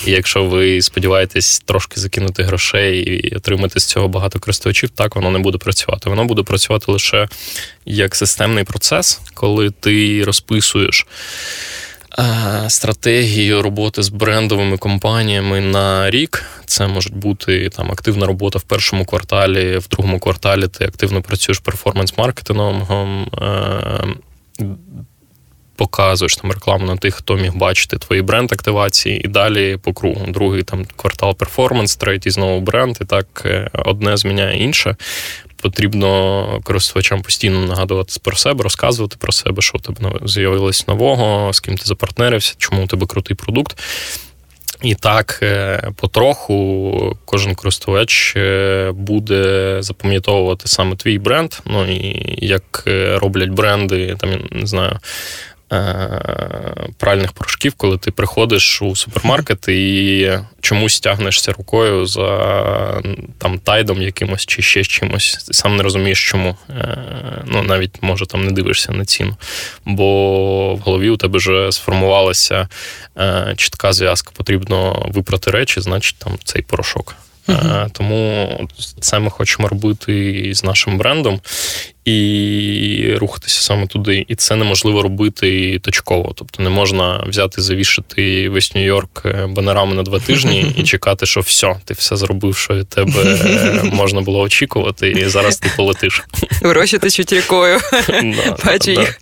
[0.07, 5.31] І якщо ви сподіваєтесь трошки закинути грошей і отримати з цього багато користувачів, так воно
[5.31, 6.11] не буде працювати.
[6.11, 7.29] Воно буде працювати лише
[7.87, 11.07] як системний процес, коли ти розписуєш.
[12.69, 16.45] Стратегію роботи з брендовими компаніями на рік.
[16.67, 21.61] Це може бути там активна робота в першому кварталі, в другому кварталі ти активно працюєш
[21.61, 24.67] перформанс-маркетингом, е,
[25.77, 30.27] показуєш там рекламу на тих, хто міг бачити твої бренд-активації, і далі по кругу.
[30.29, 34.97] Другий там квартал перформанс, третій знову бренд, і так е, одне зміняє інше
[35.63, 41.61] потрібно користувачам постійно нагадувати про себе, розказувати про себе, що у тебе з'явилось нового, з
[41.61, 43.79] ким ти запартнерився, чому у тебе крутий продукт.
[44.83, 51.53] І так, е, потроху кожен користувач е, буде запам'ятовувати саме твій бренд.
[51.67, 52.83] Ну і як
[53.15, 54.99] роблять бренди, там я не знаю,
[56.99, 63.03] пральних порошків, коли ти приходиш у супермаркет і чомусь тягнешся рукою за
[63.39, 65.45] там тайдом якимось чи ще чимось.
[65.47, 66.57] Ти сам не розумієш, чому.
[66.71, 66.99] Е,
[67.47, 69.37] ну, навіть може там не дивишся на ціну.
[69.85, 72.69] Бо в голові у тебе вже сформувалася
[73.19, 74.31] е, чітка зв'язка.
[74.37, 77.15] Потрібно випрати речі, значить там цей порошок.
[77.49, 77.91] Uh-huh.
[77.93, 78.69] Тому
[79.01, 81.41] це ми хочемо робити з нашим брендом.
[82.05, 84.25] І рухатися саме туди.
[84.29, 86.33] І це неможливо робити точково.
[86.37, 91.41] Тобто не можна взяти, завішати весь Нью-Йорк е, банерами на два тижні і чекати, що
[91.41, 93.39] все, ти все зробив, що від тебе
[93.93, 96.25] можна було очікувати, і зараз ти полетиш.
[96.63, 97.79] Гроші течуть рікою.
[98.67, 99.21] Бачу їх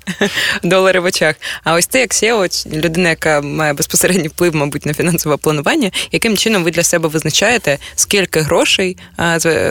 [0.63, 1.35] долари в очах.
[1.65, 6.37] А ось ти, як SEO, людина, яка має безпосередній вплив, мабуть, на фінансове планування, яким
[6.37, 8.97] чином ви для себе визначаєте, скільки грошей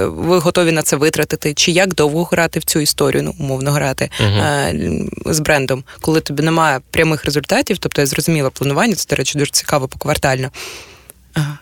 [0.07, 2.98] ви готові на це витратити, чи як довго грати в цю історію?
[2.99, 8.49] Історію, ну умовно грати uh з брендом, коли тобі немає прямих результатів, тобто я зрозуміла
[8.49, 10.49] планування, це, до речі, дуже цікаво поквартально.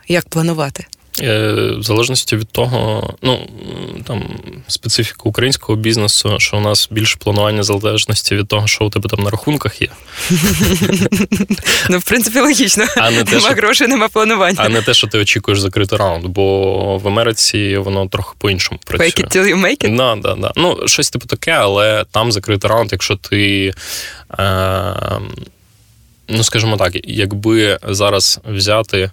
[0.07, 0.85] Як планувати?
[1.21, 3.47] Е, в залежності від того, ну
[4.07, 4.23] там
[4.67, 9.09] специфіка українського бізнесу, що у нас більше планування в залежності від того, що у тебе
[9.09, 9.87] там на рахунках є.
[11.89, 12.85] Ну, в принципі, логічно.
[12.97, 13.55] А не те, Нема що...
[13.55, 14.57] грошей, нема планування.
[14.57, 19.07] А не те, що ти очікуєш закрити раунд, бо в Америці воно трохи по-іншому працює.
[19.07, 19.97] Fake it till you make it?
[19.97, 20.51] Да, да, да.
[20.55, 23.73] Ну, щось типу таке, але там закрити раунд, якщо ти.
[24.39, 24.93] Е...
[26.29, 29.11] Ну, скажімо так, якби зараз взяти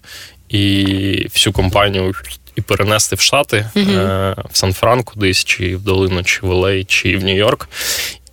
[0.55, 2.15] і всю компанію
[2.57, 4.35] і перенести в Штати, mm-hmm.
[4.51, 7.69] в Сан-Фран кудись, чи в Долину, чи в Олей, чи в Нью-Йорк.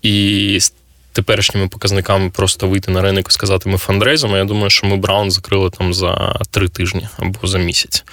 [0.01, 0.73] І з
[1.13, 4.37] теперішніми показниками просто вийти на ринок і сказати, ми фандрейзимо.
[4.37, 8.03] Я думаю, що ми Браун закрили там за три тижні або за місяць.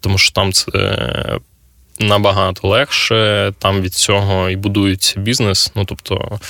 [0.00, 0.70] Тому що там це
[2.00, 3.52] набагато легше.
[3.58, 5.70] Там від цього і будується бізнес.
[5.74, 6.40] Ну тобто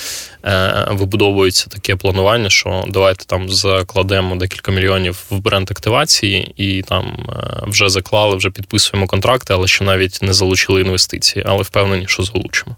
[0.45, 7.05] е, вибудовується таке планування, що давайте там закладемо декілька мільйонів в бренд активації, і там
[7.29, 12.23] е, вже заклали, вже підписуємо контракти, але ще навіть не залучили інвестиції, але впевнені, що
[12.23, 12.75] залучимо.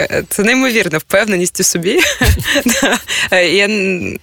[0.00, 1.98] Е, це неймовірна впевненість у собі.
[3.32, 3.68] Я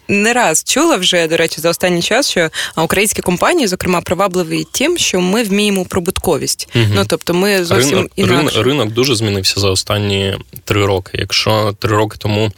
[0.08, 4.98] не раз чула вже, до речі, за останній час, що українські компанії, зокрема, привабливі тим,
[4.98, 6.68] що ми вміємо прибутковість.
[6.96, 8.64] Ну тобто, ми зовсім ринок, інакше.
[8.64, 11.18] ринок дуже змінився за останні три роки.
[11.18, 12.52] Якщо три роки тому.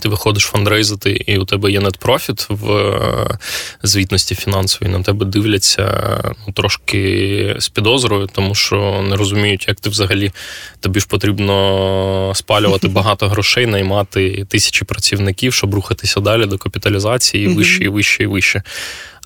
[0.00, 3.38] Ти виходиш фандрейзити, і у тебе є нетпрофіт в е,
[3.82, 4.88] звітності фінансовій.
[4.88, 10.32] На тебе дивляться ну, трошки з підозрою, тому що не розуміють, як ти взагалі
[10.80, 17.84] тобі ж потрібно спалювати багато грошей, наймати тисячі працівників, щоб рухатися далі до капіталізації вище
[17.84, 18.62] і вище і вище.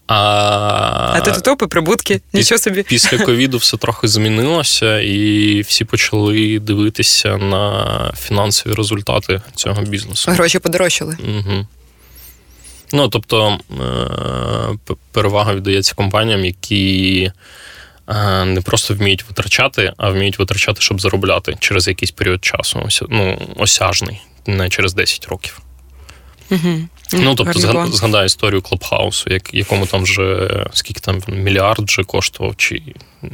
[0.08, 2.82] А а тут топи, прибутки, нічого собі.
[2.82, 10.30] Після ковіду все трохи змінилося, і всі почали дивитися на фінансові результати цього бізнесу.
[10.30, 11.16] Гроші подорожчали.
[11.20, 11.66] Угу.
[12.92, 13.58] Ну, тобто
[14.90, 17.32] е, перевага віддається компаніям, які
[18.08, 22.88] е, не просто вміють витрачати, а вміють витрачати, щоб заробляти через якийсь період часу.
[23.08, 25.60] Ну, осяжний, не через 10 років.
[26.50, 26.88] Угу.
[27.12, 32.56] Ну, тобто, Гарний згадай історію Клабхаусу, як, якому там вже скільки там мільярд вже коштував,
[32.56, 32.82] чи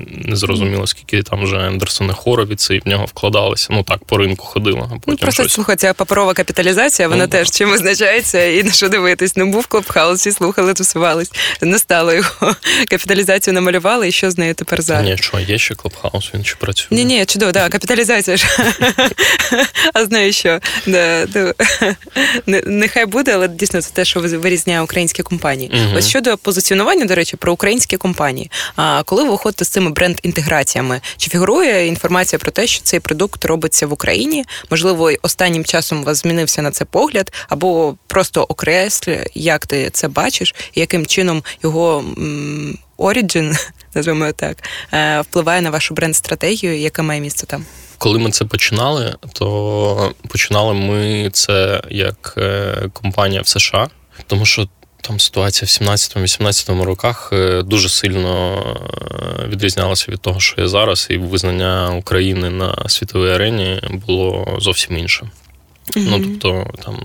[0.08, 3.68] не зрозуміло, скільки там вже Ендерсони Хоровіці в нього вкладалися.
[3.70, 4.80] Ну так, по ринку ходила.
[4.80, 5.52] А потім ну, Просто щось...
[5.52, 9.36] слухай, ця паперова капіталізація, вона ну, теж чим визначається і на що дивитись.
[9.36, 11.32] Ну, був Клабхаус, всі слухали, тусувались.
[11.60, 12.54] Не стало його.
[12.90, 15.10] Капіталізацію намалювали, і що з нею тепер зараз?
[15.10, 16.88] Ні, що, є ще Клабхаус, він ще працює.
[16.90, 18.46] Ні, ні, чудово, да, капіталізація ж.
[19.94, 20.60] А знаю що.
[22.66, 25.72] Нехай буде, але дійсно це те, що вирізняє українські компанії.
[25.96, 28.50] Ось щодо позиціонування, до речі, про українські компанії.
[28.76, 33.44] А коли ви виходите з цими бренд-інтеграціями, чи фігурує інформація про те, що цей продукт
[33.44, 34.44] робиться в Україні?
[34.70, 40.08] Можливо, останнім часом у вас змінився на це погляд, або просто окреслює, як ти це
[40.08, 42.04] бачиш, і яким чином його
[42.98, 47.64] Origin, називаємо так, е, впливає на вашу бренд-стратегію, яка має місце там?
[47.98, 53.88] Коли ми це починали, то починали ми це як е, компанія в США,
[54.26, 54.68] тому що
[55.00, 58.62] там ситуація в 17-18 роках е, дуже сильно
[59.48, 65.30] відрізнялася від того, що є зараз, і визнання України на світовій арені було зовсім інше.
[65.92, 66.06] Mm-hmm.
[66.10, 67.00] Ну, тобто, там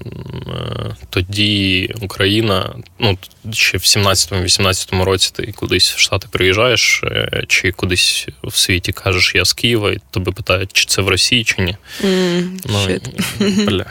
[0.48, 3.18] е, тоді Україна, ну
[3.54, 9.36] ще в 17-18 році ти кудись в Штати приїжджаєш, е, чи кудись в світі кажеш,
[9.36, 11.76] я з Києва, і тебе питають, чи це в Росії, чи ні.
[12.04, 13.86] Mm, ну, бля.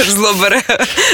[0.00, 0.62] Аж зло бере.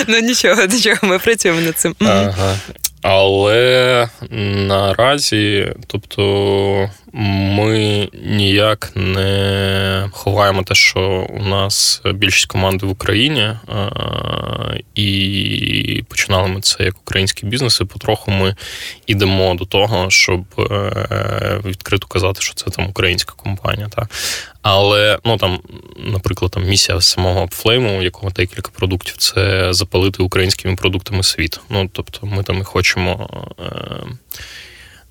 [0.07, 1.95] Ну нічого, нічого, ми працюємо над цим.
[2.01, 2.59] Ага.
[3.03, 4.09] Але
[4.67, 11.01] наразі, тобто, ми ніяк не ховаємо те, що
[11.31, 13.51] у нас більшість команди в Україні,
[14.95, 18.57] і починали ми це як український бізнес, і потроху ми
[19.07, 23.89] йдемо до того, щоб е, відкрито казати, що це там українська компанія.
[23.89, 24.11] Так?
[24.63, 25.61] Але ну там,
[25.97, 31.61] наприклад, там місія самого Upflame, у якого декілька продуктів, це запалити українськими продуктами світ.
[31.71, 33.29] Ну тобто, ми там і хочемо.
[33.61, 34.17] Е-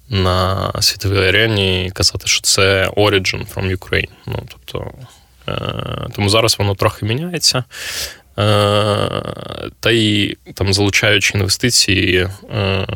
[0.10, 4.10] на світовій арені казати, що це Origin from Ukraine.
[4.28, 4.91] Ну, тобто,
[6.16, 7.64] Тому зараз воно трохи міняється.
[8.39, 8.41] Е,
[9.80, 12.88] та й там залучаючи інвестиції, е,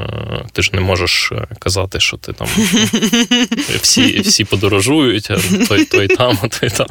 [0.53, 2.47] ти ж не можеш е, казати, що ти там
[3.81, 5.37] всі всі подорожують, а
[5.67, 6.87] той той там, а той там.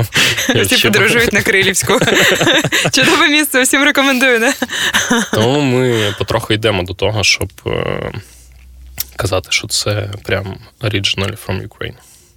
[0.64, 2.00] Всі подорожують на Крилівську.
[2.92, 4.38] Чудове місце, всім рекомендую.
[4.40, 4.54] не?
[5.32, 7.48] Тому ми потроху йдемо до того, щоб
[9.18, 11.96] казати, що це прям originally from Ukraine.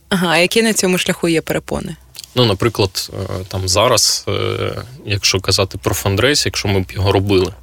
[0.09, 1.95] Ага, а які на цьому шляху є перепони?
[2.35, 4.71] Ну, наприклад, е, там зараз, е,
[5.05, 7.53] якщо казати про фандрейс, якщо ми б його робили,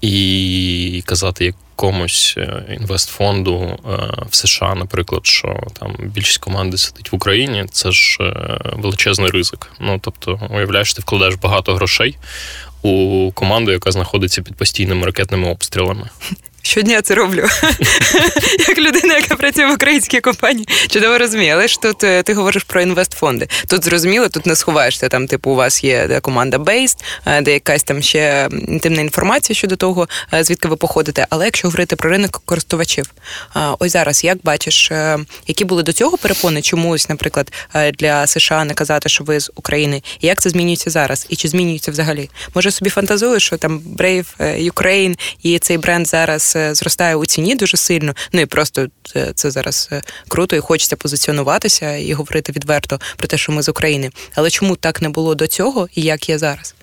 [0.00, 3.78] і казати якомусь е, інвестфонду
[4.30, 8.18] в США, наприклад, що там більшість команди сидить в Україні, це ж
[8.76, 9.72] величезний ризик.
[9.80, 12.16] Ну тобто, уявляєш, ти вкладаєш багато грошей
[12.82, 16.08] у команду, яка знаходиться під постійними ракетними обстрілами.
[16.62, 17.48] Щодня це роблю.
[18.68, 21.54] Як людина, яка працює в українській компанії, чудово розуміє.
[21.54, 23.48] Але ж тут е, ти говориш про інвестфонди.
[23.66, 25.08] Тут зрозуміло, тут не сховаєшся.
[25.08, 26.96] Там, типу, у вас є де команда Based,
[27.26, 31.26] е, де якась там ще інтимна інформація щодо того, е, звідки ви походите.
[31.30, 33.10] Але якщо говорити про ринок користувачів,
[33.78, 34.92] ось зараз як бачиш,
[35.46, 37.52] які були до цього перепони, чомусь, наприклад,
[37.98, 41.48] для США не казати, що ви з України, і як це змінюється зараз, і чи
[41.48, 42.30] змінюється взагалі?
[42.54, 44.26] Може собі фантазуєш, що там Brave
[44.72, 48.14] Ukraine і цей бренд зараз зростає у ціні дуже сильно.
[48.32, 53.28] Ну і просто це, це зараз е, круто, і хочеться позиціонуватися і говорити відверто про
[53.28, 54.10] те, що ми з України.
[54.34, 56.74] Але чому так не було до цього, і як є зараз?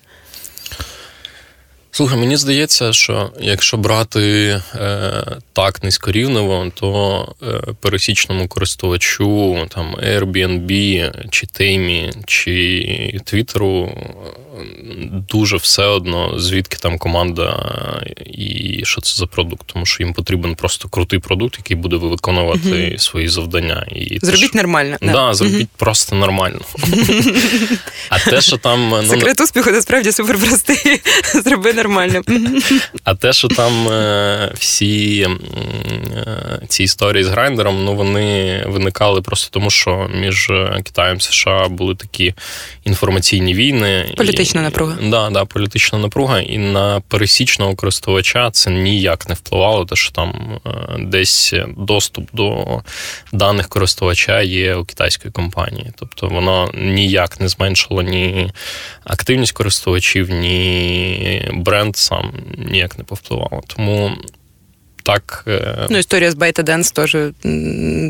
[1.92, 5.24] Слухай, мені здається, що якщо брати е,
[5.54, 13.92] так низькорівнево, то е, пересічному користувачу там Airbnb, чи Теймі, чи Твіттеру
[15.30, 17.76] дуже все одно, звідки там команда
[18.26, 22.70] і що це за продукт, тому що їм потрібен просто крутий продукт, який буде виконувати
[22.70, 23.88] mm свої завдання.
[23.92, 24.98] І Зробіть те, нормально.
[25.02, 26.60] Да, да зробіть mm просто нормально.
[28.10, 31.02] А те, що там ну, секрет успіху насправді суперпростий.
[31.44, 32.22] Зроби нормально.
[33.04, 35.28] А те, що там е, всі
[36.16, 40.52] е, ці історії з грайндером, ну вони виникали просто тому, що між
[40.84, 42.34] Китаєм і США були такі
[42.84, 44.14] інформаційні війни.
[44.18, 44.98] Політична напруга.
[45.04, 50.60] Да, да, політична напруга, і на пересічного користувача це ніяк не впливало, те, що там
[50.66, 50.70] е,
[51.00, 52.66] десь доступ до
[53.34, 55.92] даних користувача є у китайської компанії.
[56.00, 58.52] Тобто воно ніяк не зменшило ні
[59.04, 63.62] активність користувачів, ні бренд сам ніяк не повпливало.
[63.68, 64.18] Тому.
[65.04, 67.18] Так, е, ну, історія з ByteDance теж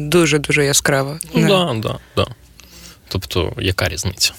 [0.09, 1.19] дуже дуже яскрава.
[1.33, 2.27] Ну, да, да, да.
[3.07, 4.33] Тобто, яка різниця?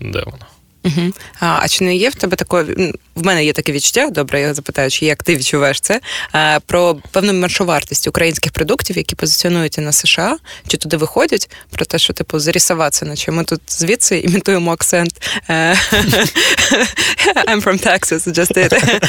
[0.00, 0.46] Де вона?
[0.86, 1.12] Угу.
[1.40, 2.92] А а чи не є в тебе такої?
[3.14, 6.00] В мене є таке відчуття, добре, я запитаю, чи як ти відчуваєш це
[6.32, 10.36] а, про певну меншовартість українських продуктів, які позиціонуються на США,
[10.68, 15.22] чи туди виходять, про те, що типу зарісуватися, наче ми тут звідси імітуємо акцент.
[15.50, 15.74] Е,
[17.46, 19.00] I'm from Texas, just it.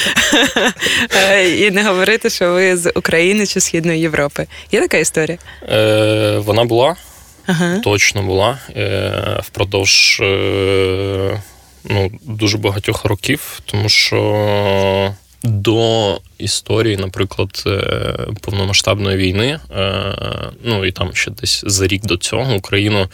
[1.15, 4.47] Е, і не говорити, що ви з України чи Східної Європи.
[4.71, 5.37] Є така історія?
[5.69, 6.95] Е, Вона була.
[7.47, 7.79] Ага.
[7.79, 11.41] Точно була е, впродовж е,
[11.89, 15.13] ну, дуже багатьох років, тому що
[15.43, 20.15] до історії, наприклад, е, повномасштабної війни, е,
[20.63, 23.07] ну і там ще десь за рік до цього Україну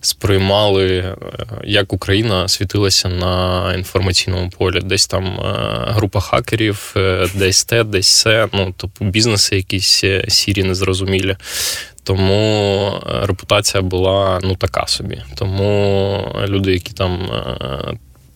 [0.00, 1.16] сприймали, е,
[1.64, 4.80] як Україна світилася на інформаційному полі.
[4.82, 5.38] Десь там
[5.88, 6.94] група хакерів,
[7.34, 8.48] десь те, десь все.
[8.52, 11.36] Ну тобто бізнеси, якісь сірі, незрозумілі.
[12.04, 12.92] Тому
[13.22, 15.22] репутація була ну така собі.
[15.36, 17.30] Тому люди, які там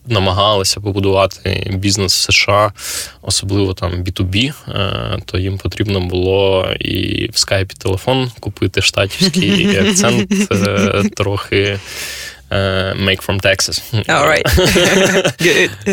[0.07, 2.73] намагалися побудувати бізнес в США,
[3.21, 9.77] особливо там B2B, е, то їм потрібно було і в скайпі телефон купити штатівський і
[9.89, 11.79] акцент е, трохи.
[12.51, 13.81] Е, make from Texas.
[14.07, 14.47] All right.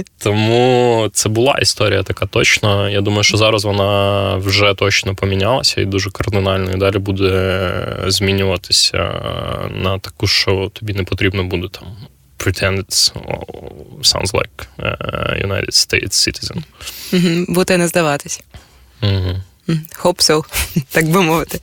[0.22, 2.90] Тому це була історія така точно.
[2.90, 6.72] Я думаю, що зараз вона вже точно помінялася і дуже кардинально.
[6.72, 7.70] І далі буде
[8.06, 8.98] змінюватися
[9.70, 11.88] на таку, що тобі не потрібно буде там
[12.38, 12.92] pretend it
[14.02, 14.66] sounds like
[15.42, 16.62] United States citizen.
[17.48, 18.40] Бути не здаватись.
[20.02, 20.44] Hope so,
[20.90, 21.60] так би мовити.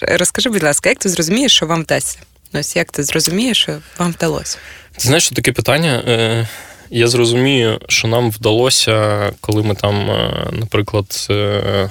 [0.00, 2.18] Розкажи, будь ласка, як ти зрозумієш, що вам вдасться?
[2.52, 4.58] Ось як ти зрозумієш, що вам вдалося?
[4.96, 6.02] Ти знаєш, що таке питання?
[6.08, 6.48] Е,
[6.90, 11.90] я зрозумію, що нам вдалося, коли ми там, е, наприклад, е,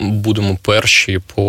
[0.00, 1.42] будемо перші по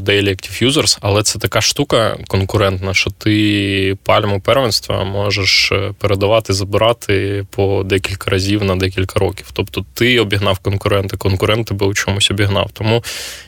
[0.00, 6.52] Daily Active Users, але це така штука конкурентна, що ти пальму первенства можеш е, передавати,
[6.52, 9.50] забирати по декілька разів на декілька років.
[9.52, 12.70] Тобто ти обігнав конкуренти, конкурент тебе у чомусь обігнав.
[12.72, 13.04] Тому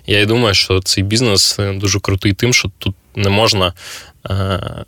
[0.07, 3.73] я і думаю, що цей бізнес е, дуже крутий тим, що тут не можна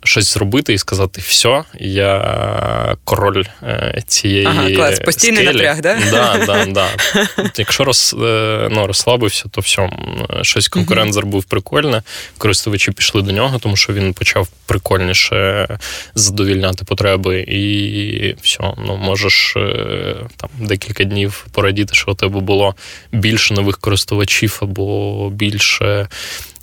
[0.03, 4.45] щось зробити і сказати: все, я король е, цієї.
[4.45, 5.53] Ага, клас, постійний скелі.
[5.53, 5.97] напряг, да?
[6.11, 6.87] Да, да, да.
[7.57, 8.15] Якщо роз,
[8.71, 9.89] ну, розслабився, то все,
[10.41, 12.03] щось конкурент зробив прикольне.
[12.37, 15.67] Користувачі пішли до нього, тому що він почав прикольніше
[16.15, 19.53] задовільняти потреби, і все, ну можеш
[20.37, 22.75] там декілька днів порадіти, що у тебе було
[23.11, 26.07] більше нових користувачів або більше.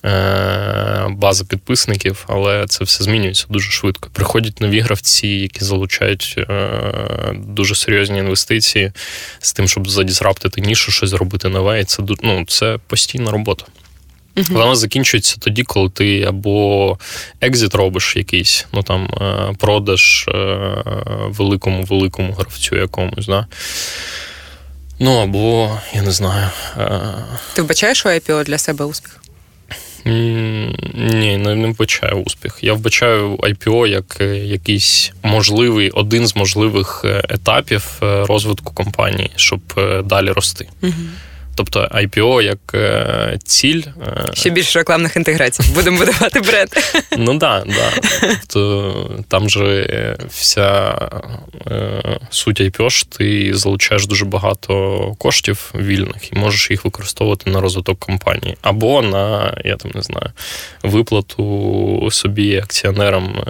[0.04, 4.08] Е, база підписників, але це все змінюється дуже швидко.
[4.12, 8.92] Приходять нові гравці, які залучають е, дуже серйозні інвестиції
[9.38, 11.80] з тим, щоб задізраптити нішу, щось зробити нове.
[11.80, 13.64] І це ну, це постійна робота.
[14.36, 14.52] Uh-huh.
[14.52, 16.98] Вона закінчується тоді, коли ти або
[17.40, 20.28] екзит робиш якийсь, ну там е, продаж
[21.26, 23.26] великому великому гравцю якомусь.
[23.26, 23.46] Да?
[24.98, 26.48] Ну або я не знаю.
[27.54, 29.20] Ти вбачаєш у IPO для себе успіх?
[30.06, 32.58] Ні, не, не вбачаю успіх.
[32.62, 39.30] Я вбачаю IPO як е, якийсь можливий один з можливих е, етапів е, розвитку компанії,
[39.36, 39.60] щоб
[40.04, 40.68] далі рости.
[40.82, 40.92] Угу.
[41.56, 43.82] Тобто IPO як е, ціль.
[44.06, 45.62] Е, Ще більше рекламних інтеграцій.
[45.74, 46.68] Будемо будувати бренд.
[47.18, 48.36] Ну так, да, да.
[48.46, 50.98] Тобто там же вся
[51.66, 57.60] е, суть IPO ж ти залучаєш дуже багато коштів вільних і можеш їх використовувати на
[57.60, 58.56] розвиток компанії.
[58.62, 60.30] Або на, я там не знаю,
[60.82, 63.44] виплату собі акціонерам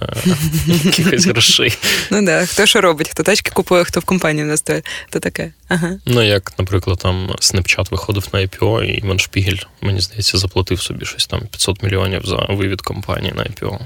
[0.67, 1.79] якихось грошей.
[2.11, 5.53] Ну так, хто що робить, хто тачки купує, хто в компанію настоє, то таке.
[5.69, 5.99] Ага.
[6.07, 11.05] Ну, як, наприклад, там Snapchat виходив на IPO, і Іван Шпігель, мені здається, заплатив собі
[11.05, 13.79] щось там 500 мільйонів за вивід компанії на IPO.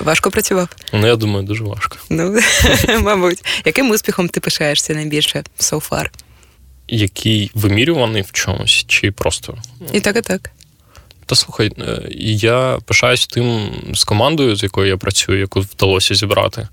[0.00, 0.68] Важко працював?
[0.92, 1.96] Ну, я думаю, дуже важко.
[2.10, 2.40] Ну,
[3.00, 3.44] мабуть.
[3.64, 6.06] Яким успіхом ти пишаєшся найбільше so far?
[6.88, 9.58] Який вимірюваний в чомусь, чи просто?
[9.92, 10.50] І так, і так.
[11.28, 16.68] Та слухай, е, я пишаюсь тим з командою, з якою я працюю, яку вдалося зібрати.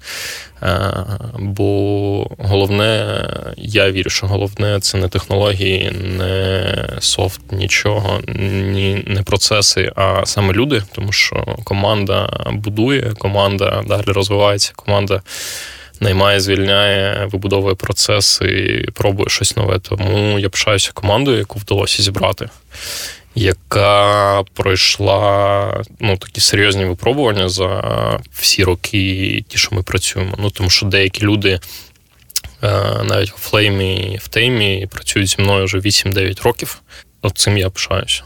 [0.64, 0.94] Е,
[1.40, 3.20] бо головне,
[3.58, 10.54] я вірю, що головне це не технології, не софт, нічого, ні, не процеси, а саме
[10.54, 15.22] люди, тому що команда будує, команда далі розвивається, команда.
[16.00, 19.80] Наймає, звільняє, вибудовує процеси, пробує щось нове.
[19.80, 22.50] Тому я пишаюся командою, яку вдалося зібрати
[23.36, 30.36] яка пройшла ну, такі серйозні випробування за всі роки, ті, що ми працюємо.
[30.40, 31.60] Ну тому що деякі люди.
[32.64, 36.82] Е, навіть у флеймі в теймі працюють зі мною вже 8-9 років.
[37.22, 38.24] От цим я пишаюся.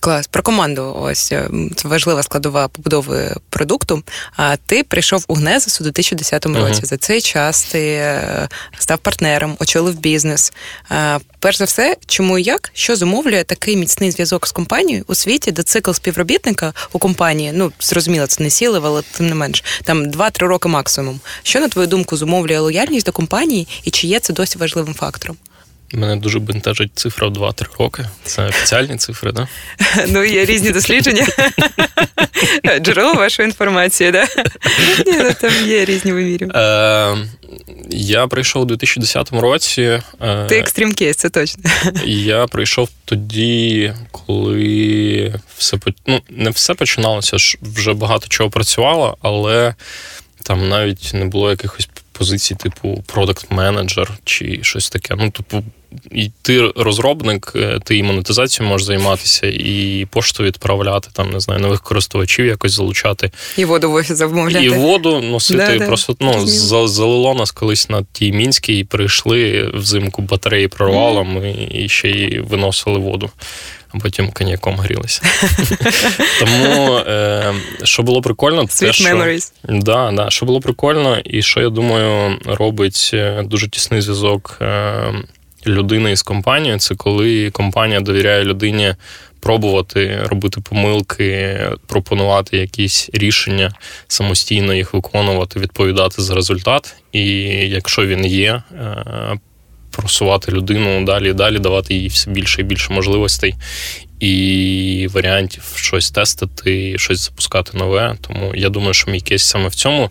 [0.00, 0.96] Клас про команду.
[1.00, 4.02] Ось е, це важлива складова побудови продукту.
[4.36, 6.82] А ти прийшов у Гнезис у 2010 році.
[6.82, 6.84] Uh-huh.
[6.84, 8.48] За цей час ти е,
[8.78, 10.52] став партнером, очолив бізнес.
[11.38, 15.52] Перш за все, чому і як, що зумовлює такий міцний зв'язок з компанією у світі,
[15.52, 20.04] де цикл співробітника у компанії, ну зрозуміло, це не сіли, але тим не менш, там
[20.04, 21.20] 2-3 роки максимум.
[21.42, 25.36] Що на твою думку зумовлює лояльність до компанії, і чи є це досі важливим фактором?
[25.92, 28.04] Мене дуже бентежить цифра в 2-3 роки.
[28.24, 29.32] Це офіціальні цифри?
[29.32, 29.48] Да?
[30.08, 31.26] Ну, є різні дослідження.
[32.80, 34.22] Джерело вашої інформації, да?
[35.06, 36.50] Ні, ну, Там є різні вимірів.
[36.50, 37.16] Е,
[37.90, 39.82] Я прийшов у 2010 році.
[40.20, 41.62] Е, Ти екстрім кейс, це точно.
[42.04, 49.74] Я прийшов тоді, коли все ну, не все починалося, вже багато чого працювало, але
[50.42, 55.14] там навіть не було якихось позицій, типу продакт-менеджер чи щось таке.
[55.18, 55.64] Ну, типу,
[56.10, 61.60] і ти розробник, е, ти і монетизацією можеш займатися, і пошту відправляти, там, не знаю,
[61.60, 63.30] нових користувачів якось залучати.
[63.56, 64.64] І воду в офіс замовляти.
[64.64, 65.78] І воду носити.
[65.78, 66.26] Да, просто да.
[66.26, 66.46] ну,
[66.88, 72.38] залило нас колись на тій мінській, і прийшли взимку батареї прорвало, ми і ще й
[72.38, 73.30] виносили воду
[73.94, 75.22] а потім коньяком грілися.
[76.40, 81.68] Тому е, що було прикольно, це що, да, да, що було прикольно, і що я
[81.68, 85.14] думаю, робить е, дуже тісний зв'язок е,
[85.66, 88.94] людини із компанією, це коли компанія довіряє людині.
[89.42, 93.72] Пробувати робити помилки, пропонувати якісь рішення,
[94.08, 96.94] самостійно їх виконувати, відповідати за результат.
[97.12, 97.22] І
[97.68, 98.62] якщо він є,
[99.90, 103.54] просувати людину далі і далі, давати їй все більше і більше можливостей
[104.20, 108.16] і варіантів щось тестити, щось запускати нове.
[108.20, 110.10] Тому я думаю, що мій кейс саме в цьому.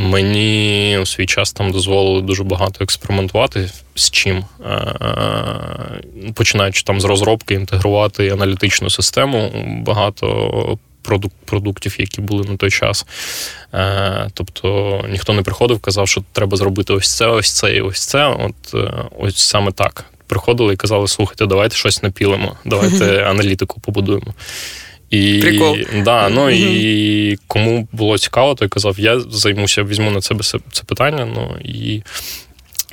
[0.00, 4.44] Мені у свій час там дозволили дуже багато експериментувати з чим,
[6.34, 9.52] починаючи там з розробки, інтегрувати аналітичну систему,
[9.86, 10.78] багато
[11.44, 13.06] продуктів, які були на той час.
[13.74, 18.06] Е, тобто ніхто не приходив, казав, що треба зробити ось це, ось це і ось
[18.06, 18.26] це.
[18.26, 20.04] От е, ось саме так.
[20.26, 24.34] Приходили і казали, слухайте, давайте щось напілимо, давайте аналітику побудуємо.
[25.10, 25.76] І, Прикол.
[26.04, 30.42] Да, ну, і кому було цікаво, той казав, я займуся, візьму на себе
[30.72, 31.24] це питання.
[31.24, 32.02] Ну, і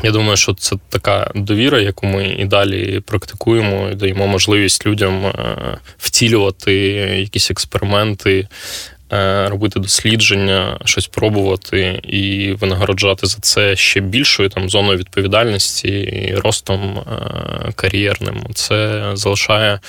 [0.04, 5.26] я думаю, що це така довіра, яку ми і далі практикуємо, і даємо можливість людям
[5.26, 5.34] е,
[5.98, 6.74] втілювати
[7.20, 8.48] якісь експерименти,
[9.14, 16.36] е, робити дослідження, щось пробувати і винагороджати за це ще більшою там зоною відповідальності і
[16.36, 18.44] ростом е, кар'єрним.
[18.54, 19.80] Це залишає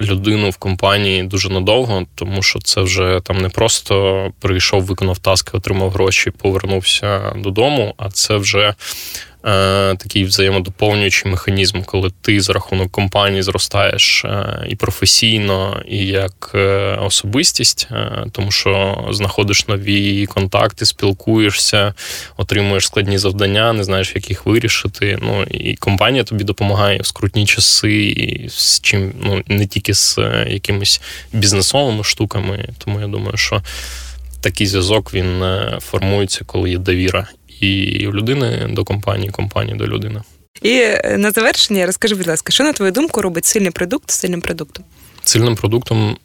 [0.00, 5.56] людину в компанії дуже надовго, тому що це вже там не просто прийшов, виконав таски,
[5.56, 8.74] отримав гроші, повернувся додому, а це вже
[9.42, 16.96] такий взаємодоповнюючий механізм, коли ти за рахунок компанії зростаєш е, і професійно, і як е,
[17.00, 17.88] особистість,
[18.32, 21.94] тому що знаходиш нові контакти, спілкуєшся,
[22.36, 25.18] отримуєш складні завдання, не знаєш, як їх вирішити.
[25.22, 30.18] Ну і компанія тобі допомагає в скрутні часи, і з чим ну не тільки з
[30.48, 31.00] якимись
[31.32, 32.68] бізнесовими штуками.
[32.78, 33.62] Тому я думаю, що.
[34.42, 35.44] Такий зв'язок він
[35.80, 37.28] формується, коли є довіра
[37.60, 40.22] і людини до компанії, компанії до людини.
[40.62, 44.40] І е, на завершення розкажи, будь ласка, що на твою думку робить сильний продукт сильним
[44.40, 44.84] продуктом?
[45.24, 46.16] Сильним продуктом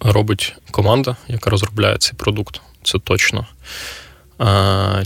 [0.00, 2.60] робить команда, яка розробляє цей продукт.
[2.82, 3.46] Це точно.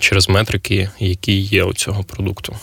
[0.00, 2.56] Через метрики, які є у цього продукту.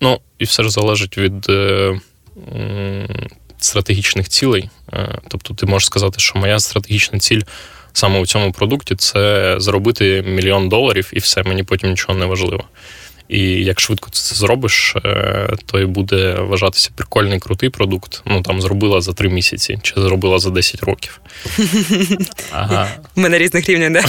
[0.00, 2.00] Ну, і все ж залежить від е,
[3.58, 4.70] стратегічних цілей.
[4.92, 7.42] Е, тобто, ти можеш сказати, що моя стратегічна ціль
[7.98, 12.64] саме у цьому продукті це заробити мільйон доларів, і все, мені потім нічого не важливо.
[13.28, 18.22] І як швидко це зробиш, е, то і буде вважатися прикольний крутий продукт.
[18.26, 21.20] Ну там зробила за три місяці чи зробила за 10 років.
[22.52, 22.88] Ага.
[23.16, 24.04] Ми на різних рівнях, да?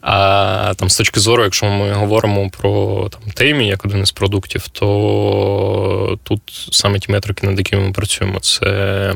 [0.00, 4.68] А там з точки зору, якщо ми говоримо про там теймі як один із продуктів,
[4.68, 9.14] то тут саме ті метрики, над якими ми працюємо, це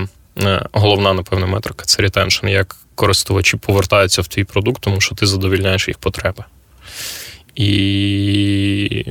[0.73, 2.49] головна, напевне, метрика це ретеншн.
[2.49, 6.45] Як користувачі повертаються в твій продукт, тому що ти задовільняєш їх потреби.
[7.55, 9.05] І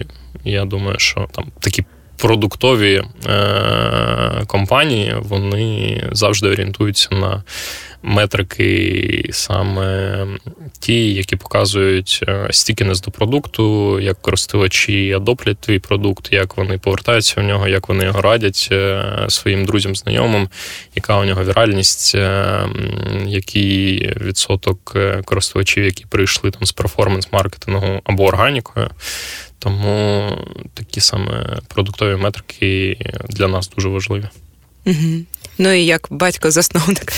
[0.43, 1.85] я думаю, що там такі
[2.17, 7.43] продуктові е- компанії вони завжди орієнтуються на
[8.07, 10.27] метрики саме
[10.79, 17.41] ті, які показують е, стікінес до продукту, як користувачі адоплять твій продукт, як вони повертаються
[17.41, 20.49] в нього, як вони його радять е, своїм друзям, знайомим,
[20.95, 22.59] яка у нього віральність, е,
[23.25, 28.89] який відсоток користувачів, які прийшли там з перформанс-маркетингу або органікою.
[29.59, 30.23] Тому
[30.73, 32.97] такі саме продуктові метрики
[33.29, 34.25] для нас дуже важливі.
[34.85, 35.25] Угу.
[35.57, 37.13] Ну і як батько-засновник,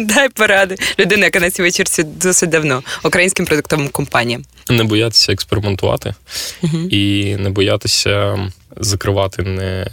[0.00, 0.76] дай поради.
[0.98, 4.44] Людина, яка на цій вечірці досить давно, українським продуктовим компаніям.
[4.70, 6.14] Не боятися експериментувати
[6.90, 8.38] і не боятися
[8.76, 9.86] закривати не,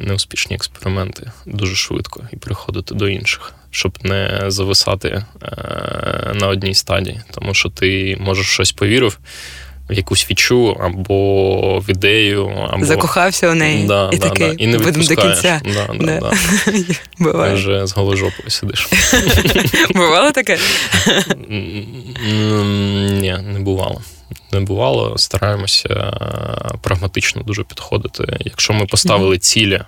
[0.00, 5.24] неуспішні експерименти дуже швидко і переходити до інших, щоб не зависати е,
[6.34, 9.18] на одній стадії, тому що ти можеш щось повірив
[9.90, 14.64] в якусь фічу або в ідею, або закохався у неї да, і да, такий, да.
[14.64, 15.60] і не будемо до кінця.
[15.64, 16.32] Да, да, да.
[17.18, 17.54] Буває.
[17.54, 18.88] Вже з голожопою сидиш.
[19.94, 20.58] Бувало таке?
[23.10, 24.00] Ні, не бувало.
[24.52, 26.12] Не бувало, стараємося
[26.80, 28.36] прагматично дуже підходити.
[28.40, 29.80] Якщо ми поставили цілі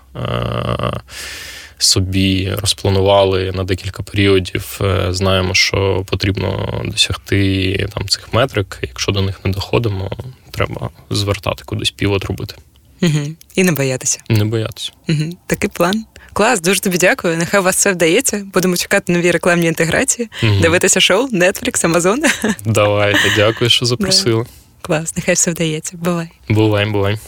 [1.83, 4.79] собі розпланували на декілька періодів.
[4.81, 8.79] Е, знаємо, що потрібно досягти там цих метрик.
[8.83, 10.11] Якщо до них не доходимо,
[10.51, 12.55] треба звертати кудись півот робити.
[13.03, 13.27] Угу.
[13.55, 14.19] І не боятися.
[14.29, 14.93] Не боятися.
[15.09, 15.31] Угу.
[15.47, 16.05] Такий план.
[16.33, 17.37] Клас, дуже тобі дякую.
[17.37, 18.47] Нехай у вас все вдається.
[18.53, 20.61] Будемо чекати нові рекламні інтеграції, угу.
[20.61, 22.19] дивитися шоу, Netflix, Amazon.
[22.65, 24.47] Давайте, дякую, що запросили.
[24.83, 25.97] Клас, нехай все вдається.
[25.97, 26.29] Бувай.
[26.49, 27.19] Бувай, бувай.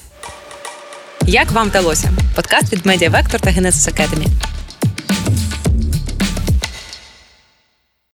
[1.26, 2.10] Як вам вдалося?
[2.34, 4.26] Подкаст від Vector та Genesis Academy.